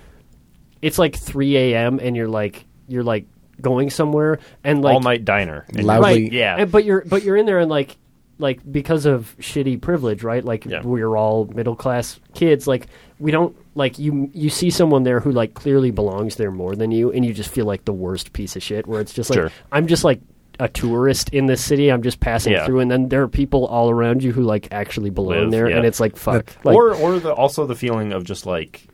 [0.82, 1.98] it's like 3 a.m.
[2.02, 3.26] and you're like you're like
[3.60, 5.64] going somewhere and like all night diner.
[5.74, 6.56] And Loudly- right Yeah.
[6.58, 7.96] and- but you're but you're in there and like
[8.40, 10.82] like because of shitty privilege right like Yeah.
[10.84, 12.86] we're all middle class kids like
[13.18, 16.92] we don't like you you see someone there who like clearly belongs there more than
[16.92, 19.38] you and you just feel like the worst piece of shit where it's just like
[19.40, 19.50] Sure.
[19.72, 20.20] i'm just like
[20.60, 22.64] a tourist in this city i'm just passing Yeah.
[22.64, 25.68] through and then there are people all around you who like actually belong Live, there
[25.70, 25.76] yeah.
[25.78, 28.86] and it's like fuck like, or or the, also the feeling of just like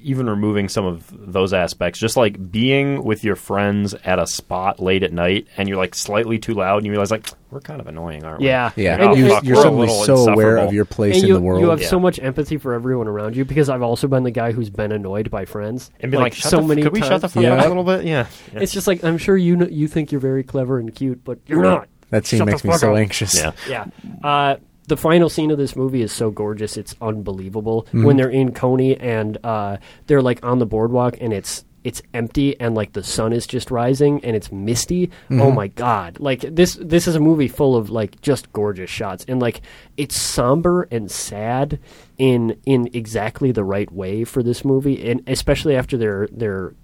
[0.00, 4.80] even removing some of those aspects, just like being with your friends at a spot
[4.80, 7.80] late at night, and you're like slightly too loud, and you realize like we're kind
[7.80, 8.46] of annoying, aren't we?
[8.46, 8.70] Yeah.
[8.76, 11.34] Yeah, And- you, and- you're we're suddenly so aware of your place and in you,
[11.34, 11.60] the world.
[11.60, 11.88] you have Yeah.
[11.88, 14.92] so much empathy for everyone around you because I've also been the guy who's been
[14.92, 17.08] annoyed by friends and be like, shut so the, many could we times.
[17.08, 17.54] shut the fuck Yeah.
[17.54, 18.04] up a little bit?
[18.04, 18.60] Yeah, Yeah.
[18.60, 21.38] It's just like I'm sure you know, you think you're very clever and cute, but
[21.46, 21.88] you're not.
[22.10, 22.98] that scene Shut makes me so up.
[22.98, 23.34] anxious.
[23.36, 23.52] yeah.
[23.68, 23.86] Yeah.
[24.22, 24.56] Uh,
[24.86, 27.84] the final scene of this movie is so gorgeous; it's unbelievable.
[27.84, 28.04] Mm-hmm.
[28.04, 32.58] When they're in Coney and uh, they're like on the boardwalk, and it's it's empty,
[32.60, 35.06] and like the sun is just rising, and it's misty.
[35.06, 35.40] Mm-hmm.
[35.40, 36.18] Oh my god!
[36.18, 39.60] Like this this is a movie full of like just gorgeous shots, and like
[39.96, 41.78] it's somber and sad
[42.18, 46.74] in in exactly the right way for this movie, and especially after their their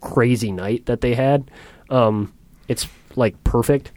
[0.00, 1.50] crazy night that they had.
[1.90, 2.32] Um,
[2.68, 3.92] it's like perfect.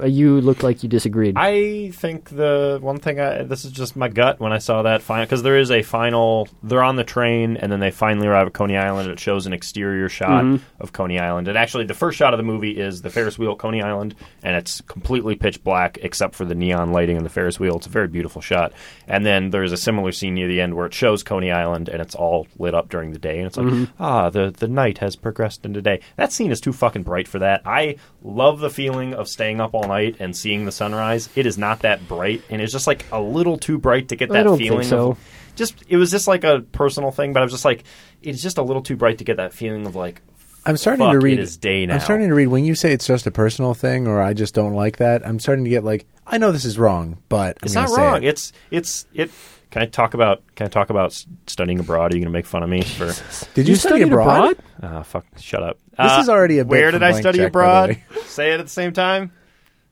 [0.00, 1.36] Uh, you look like you disagreed.
[1.36, 5.02] I think the one thing I this is just my gut when I saw that
[5.02, 6.48] final because there is a final.
[6.62, 9.10] They're on the train and then they finally arrive at Coney Island.
[9.10, 10.44] It shows an exterior shot
[10.80, 11.48] of Coney Island.
[11.48, 14.14] And actually, the first shot of the movie is the Ferris wheel at Coney Island,
[14.42, 17.76] and it's completely pitch black except for the neon lighting in the Ferris wheel.
[17.76, 18.72] It's a very beautiful shot.
[19.06, 22.00] And then there's a similar scene near the end where it shows Coney Island and
[22.00, 25.16] it's all lit up during the day, and it's like ah, the the night has
[25.16, 26.00] progressed into day.
[26.16, 27.62] That scene is too fucking bright for that.
[27.66, 31.28] I love the feeling of staying up all night and seeing the sunrise.
[31.34, 34.30] It is not that bright, and it's just like a little too bright to get
[34.30, 34.86] I that don't think feeling.
[34.86, 35.10] so.
[35.12, 35.18] Of,
[35.54, 37.84] just it was just like a personal thing, but I was just like,
[38.22, 40.22] it's just a little too bright to get that feeling of like,
[40.64, 41.38] I'm starting Fuck, to read.
[41.40, 41.94] is day now.
[41.94, 44.54] I'm starting to read when you say it's just a personal thing, or I just
[44.54, 45.26] don't like that.
[45.26, 48.22] I'm starting to get like, I know this is wrong, but I'm it's not wrong.
[48.22, 48.28] It.
[48.28, 49.30] It's it's it.
[49.72, 51.12] Can I talk about Can I talk about
[51.46, 52.12] studying abroad?
[52.12, 53.06] Are you going to make fun of me for?
[53.54, 54.52] Did you, You study abroad?
[54.80, 54.96] abroad?
[54.98, 55.78] Uh, fuck, shut up.
[55.98, 57.96] This Uh, is already a Where did I study check, abroad?
[58.26, 59.32] Say it at the same time.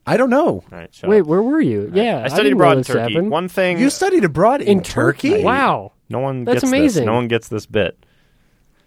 [0.07, 0.47] I don't know.
[0.47, 1.27] All right, shut Wait, up.
[1.27, 1.91] where were you?
[1.95, 3.13] Yeah, I studied didn't know abroad in this Turkey.
[3.15, 3.31] happened.
[3.31, 5.45] One thing You studied abroad in, in Turkey.
[5.45, 5.93] Wow.
[6.09, 7.03] No one That's gets amazing.
[7.03, 7.07] This.
[7.07, 7.97] No one gets this bit.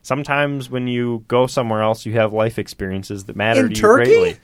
[0.01, 4.09] Sometimes when you go somewhere else, you have life experiences that matter In to Turkey?
[4.11, 4.39] you greatly.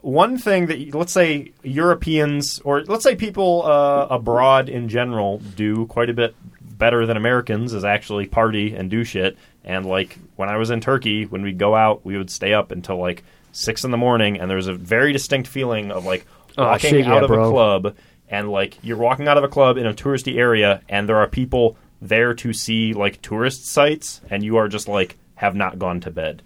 [0.00, 5.38] One thing that, you- let's say Europeans, or let's say people uh, abroad in general,
[5.38, 9.38] do quite a bit better than Americans is actually party and do shit.
[9.64, 12.70] And like when I was in Turkey, when we'd go out, we would stay up
[12.70, 13.24] until like
[13.54, 16.26] six in the morning, and there's a very distinct feeling of like
[16.56, 17.96] Oh, walking out yeah, of a club
[18.28, 21.26] and like you're walking out of a club in a touristy area and there are
[21.26, 25.98] people there to see like tourist sites and you are just like have not gone
[26.00, 26.42] to bed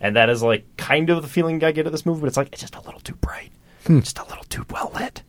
[0.00, 2.38] and that is like kind of the feeling i get at this movie but it's
[2.38, 3.50] like it's just a little too bright
[3.86, 4.00] Hmm.
[4.00, 5.22] just a little too well lit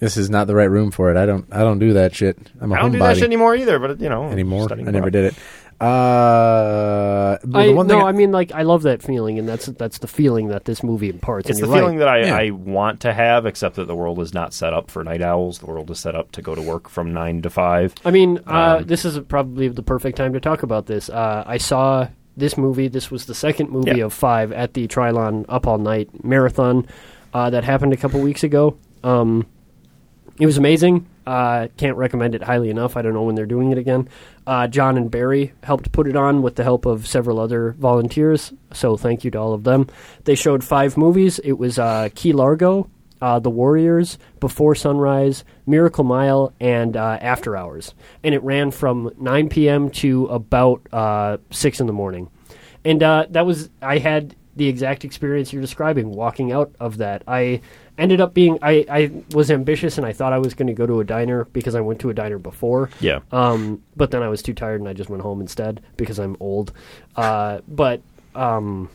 [0.00, 1.16] This is not the right room for it.
[1.16, 1.46] I don't.
[1.52, 2.36] I don't do that shit.
[2.60, 4.66] I'm a i don't do that shit anymore either but you know anymore.
[4.72, 5.34] I never did it.
[5.80, 9.98] Uh, I, one no, thing I mean like I love that feeling, and that's that's
[9.98, 11.48] the feeling that this movie imparts.
[11.48, 12.36] it's and the you're feeling that I, Yeah.
[12.36, 15.58] I want to have except that the world is not set up for night owls
[15.60, 18.40] the world is set up to go to work from 9 to 5 I mean,
[18.46, 21.08] uh, Um, this is probably the perfect time to talk about this.
[21.08, 22.88] Uh, I saw this movie.
[22.88, 24.04] This was the second movie Yeah.
[24.04, 26.86] of five at the Trylon Up All Night Marathon
[27.34, 28.76] uh, that happened a couple weeks ago.
[29.02, 29.46] Um,
[30.40, 31.06] it was amazing.
[31.26, 32.96] Uh, can't recommend it highly enough.
[32.96, 34.08] I don't know when they're doing it again.
[34.46, 38.52] Uh, John and Barry helped put it on with the help of several other volunteers.
[38.72, 39.86] So thank you to all of them.
[40.24, 41.38] They showed five movies.
[41.44, 42.88] It was uh, Key Largo,
[43.20, 47.94] uh, The Warriors, Before Sunrise, Miracle Mile, and uh, After Hours.
[48.24, 49.90] And it ran from 9 p.m.
[49.90, 52.30] to about uh, 6 in the morning.
[52.82, 57.22] And uh, that was, I had the exact experience you're describing walking out of that.
[57.28, 57.60] I
[58.00, 60.86] ended up being, I, I was ambitious and I thought I was going to go
[60.86, 62.90] to a diner because I went to a diner before.
[63.00, 66.18] yeah Um, but then I was too tired and I just went home instead because
[66.18, 66.72] I'm old.
[67.16, 68.00] Uh, but
[68.34, 68.88] um,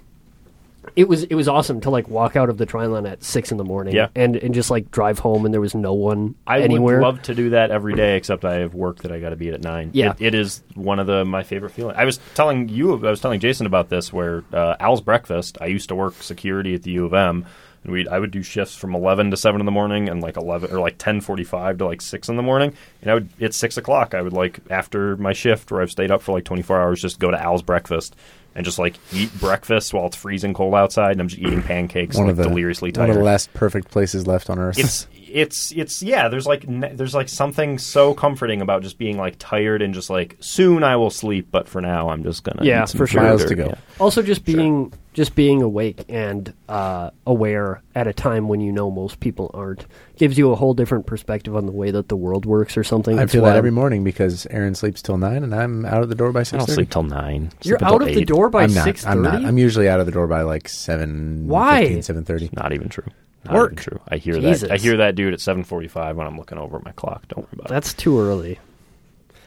[0.95, 3.57] it was it was awesome to like walk out of the Trylon at six in
[3.57, 4.09] the morning Yeah.
[4.15, 6.35] and and just like drive home and there was no one anywhere.
[6.47, 6.95] I anywhere.
[6.97, 9.35] would love to do that every day, except I have work that I got to
[9.35, 9.89] be at at nine.
[9.93, 10.11] Yeah.
[10.19, 11.97] it, it is one of the my favorite feelings.
[11.97, 14.13] I was telling you, I was telling Jason about this.
[14.13, 17.45] Where uh, Al's Breakfast, I used to work security at the U of M,
[17.85, 20.35] and we I would do shifts from eleven to seven in the morning, and like
[20.35, 22.73] eleven or like ten forty five to like six in the morning.
[23.01, 26.11] And I would at six o'clock, I would like after my shift where I've stayed
[26.11, 28.15] up for like twenty four hours, just go to Al's Breakfast.
[28.57, 32.15] And just like eat breakfast while it's freezing cold outside, and I'm just eating pancakes,
[32.15, 33.01] one like of the deliriously tired.
[33.01, 34.79] one tired of the last perfect places left on earth.
[34.79, 36.29] it's it's it's yeah.
[36.29, 40.37] There's like there's like something so comforting about just being like tired and just like
[40.39, 43.23] soon I will sleep, but for now I'm just gonna Yeah, eat some for sure.
[43.23, 43.65] Miles to go.
[43.65, 43.75] yeah.
[43.99, 48.91] Also, just being just being awake and uh, aware at a time when you know
[48.91, 49.85] most people aren't
[50.17, 53.17] gives you a whole different perspective on the way that the world works or something.
[53.17, 53.57] I It's feel that wild.
[53.57, 56.43] every morning because Aaron sleeps till nine, and I'm out of the door by I
[56.43, 57.49] six don't sleep till nine.
[57.63, 59.43] You're Sleep out until of the door by I'm six I'm not.
[59.45, 61.47] I'm usually out of the door by like seven.
[61.47, 62.01] Why?
[62.01, 62.49] Seven thirty.
[62.53, 63.05] Not even true.
[63.45, 63.71] Not Work.
[63.71, 63.99] even true.
[64.09, 64.61] I hear Jesus.
[64.61, 64.71] that.
[64.71, 67.25] I hear that dude at seven forty-five when I'm looking over at my clock.
[67.29, 67.69] Don't worry about it.
[67.69, 68.59] That's too early.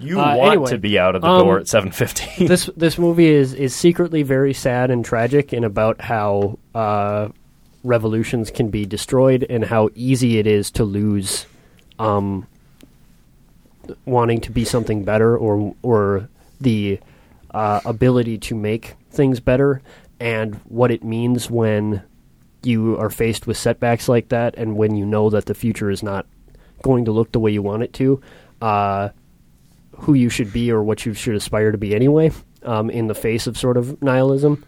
[0.01, 2.47] You Uh, want anyway, to be out of the um, door at seven fifteen.
[2.47, 7.29] this this movie is is secretly very sad and tragic, and about how uh,
[7.85, 11.47] revolutions can be destroyed and how easy it is to lose
[11.99, 12.47] um,
[14.05, 16.29] wanting to be something better or or
[16.61, 17.01] the
[17.53, 19.81] uh, ability to make things better,
[20.21, 22.03] and what it means when
[22.63, 26.03] you are faced with setbacks like that, and when you know that the future is
[26.03, 26.27] not
[26.83, 28.21] going to look the way you want it to.
[28.61, 29.09] Uh,
[29.99, 32.31] who you should be or what you should aspire to be anyway
[32.63, 34.65] um, in the face of sort of nihilism.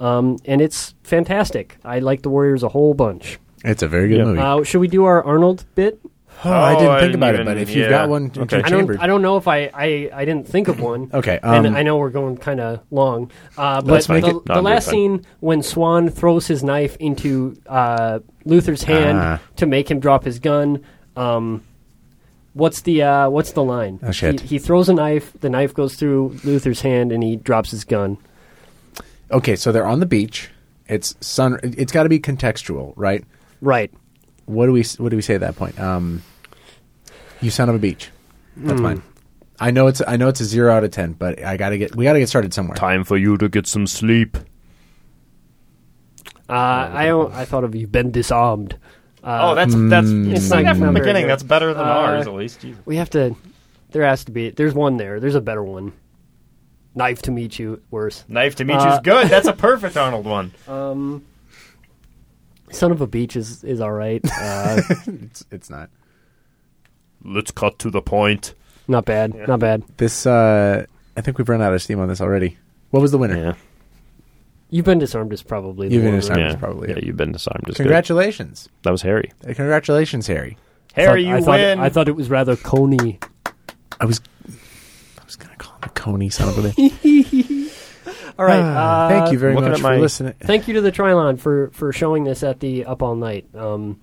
[0.00, 1.76] Um, and it's fantastic.
[1.84, 3.38] I like the Warriors a whole bunch.
[3.64, 4.24] It's a very good Yeah.
[4.24, 4.40] movie.
[4.40, 6.00] Uh, should we do our Arnold bit?
[6.44, 7.90] oh, I didn't I think didn't about it, but if you've yeah.
[7.90, 8.60] got one Okay.
[8.62, 9.00] I don't.
[9.00, 9.70] I don't know if I.
[9.72, 11.08] I, I didn't think of one.
[11.14, 13.30] Okay, um, and I know we're going kind of long.
[13.56, 16.62] Uh, but Let's make the, it- the I'm last good, scene when Swan throws his
[16.64, 19.40] knife into uh, Luther's hand Ah.
[19.56, 20.82] to make him drop his gun.
[21.16, 21.62] Um,
[22.54, 24.00] what's the uh, What's the line?
[24.02, 24.40] Oh, shit.
[24.40, 25.32] He, he throws a knife.
[25.40, 28.16] The knife goes through Luther's hand, and he drops his gun.
[29.30, 30.48] okay, so they're on the beach.
[30.88, 31.58] It's sun.
[31.62, 33.24] It's got to be contextual, right?
[33.60, 33.92] Right.
[34.46, 35.78] What do we What do we say at that point?
[35.80, 36.22] Um,
[37.40, 38.10] you son of a beach.
[38.56, 38.84] That's Hmm.
[38.84, 39.02] mine.
[39.60, 41.94] I know it's I know it's a zero out of ten, but I gotta get
[41.96, 42.76] we gotta get started somewhere.
[42.76, 44.36] Time for you to get some sleep.
[46.48, 46.52] Uh,
[46.92, 48.76] I don't- I thought of you've been disarmed.
[49.24, 50.34] Uh, oh, that's that's Mm.
[50.36, 51.26] it's not- like that from the beginning.
[51.26, 52.60] That's better than Uh, ours, at least.
[52.60, 52.80] Jesus.
[52.84, 53.34] we have to.
[53.92, 54.50] There has to be.
[54.50, 55.18] There's one there.
[55.20, 55.92] There's a better one.
[56.94, 57.80] Knife to meet you.
[57.90, 58.24] Worse.
[58.28, 59.28] Knife to meet you's Uh, good.
[59.28, 60.52] That's a perfect Arnold one.
[60.68, 61.24] Um,
[62.70, 64.20] son of a beach is is all right.
[64.40, 65.90] Uh, It's it's not.
[67.24, 68.54] Let's cut to the point.
[68.86, 69.34] not bad.
[69.48, 69.82] Not bad.
[69.96, 70.84] This uh,
[71.16, 72.58] I think we've run out of steam on this already.
[72.90, 73.36] What was the winner?
[73.36, 73.52] Yeah,
[74.74, 76.42] You've been disarmed is probably the You've been one, disarmed.
[76.42, 76.50] right?
[76.52, 76.96] That probably yeah.
[76.96, 77.04] it.
[77.04, 77.68] You've been disarmed.
[77.68, 77.84] Is good.
[77.84, 79.30] Congratulations, That was Harry.
[79.48, 80.56] Uh, congratulations, Harry.
[80.94, 81.78] Harry, Thought- you I thought, win.
[81.80, 83.20] I thought it was rather coney.
[84.00, 87.70] I was I was gonna call him a coney son of a bitch.
[88.38, 88.60] All right.
[88.60, 90.34] Ah, uh, thank you very looking much at for my- listening.
[90.40, 93.46] Thank you to the Trylon for for showing this at the Up All Night.
[93.54, 94.00] Um,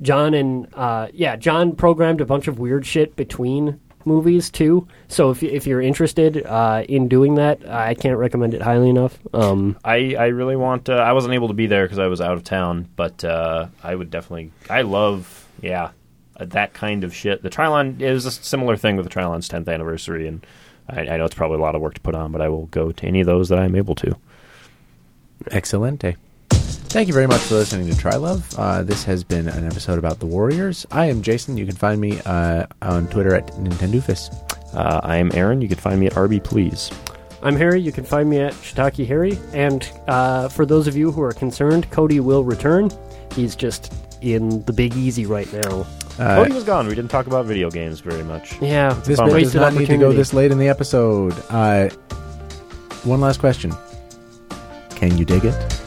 [0.00, 4.86] John and uh, yeah, John programmed a bunch of weird shit between movies too.
[5.08, 8.88] So if you- if you're interested uh, in doing that, I can't recommend it highly
[8.90, 9.18] enough.
[9.32, 10.88] Um, I, I really want.
[10.88, 13.66] Uh, I wasn't able to be there because I was out of town, but uh,
[13.82, 14.52] I would definitely.
[14.70, 15.90] I love, yeah,
[16.38, 17.42] uh, that kind of shit.
[17.42, 20.44] The Trylon is a similar thing with the Trylon's 10th anniversary, and
[20.88, 22.66] I, I know it's probably a lot of work to put on, but I will
[22.66, 24.16] go to any of those that I'm able to.
[25.50, 26.16] Excelente.
[26.92, 28.54] Thank you very much for listening to Try Love.
[28.58, 30.86] Uh, this has been an episode about the Warriors.
[30.90, 31.56] I am Jason.
[31.56, 34.74] You can find me uh, on Twitter at Nintendoofus.
[34.74, 35.62] Uh, I am Aaron.
[35.62, 36.90] You can find me at RB Please.
[37.42, 37.80] I'm Harry.
[37.80, 39.38] You can find me at Shiitake Harry.
[39.54, 42.90] And uh, for those of you who are concerned, Cody will return.
[43.34, 43.90] He's just
[44.20, 45.86] in the Big Easy right now.
[46.18, 46.86] Uh, Cody was gone.
[46.88, 48.60] We didn't talk about video games very much.
[48.60, 49.32] Yeah, this Bummer.
[49.32, 51.32] bit does not need to go this late in the episode.
[51.48, 51.88] Uh,
[53.04, 53.72] one last question.
[54.90, 55.82] Can you dig it?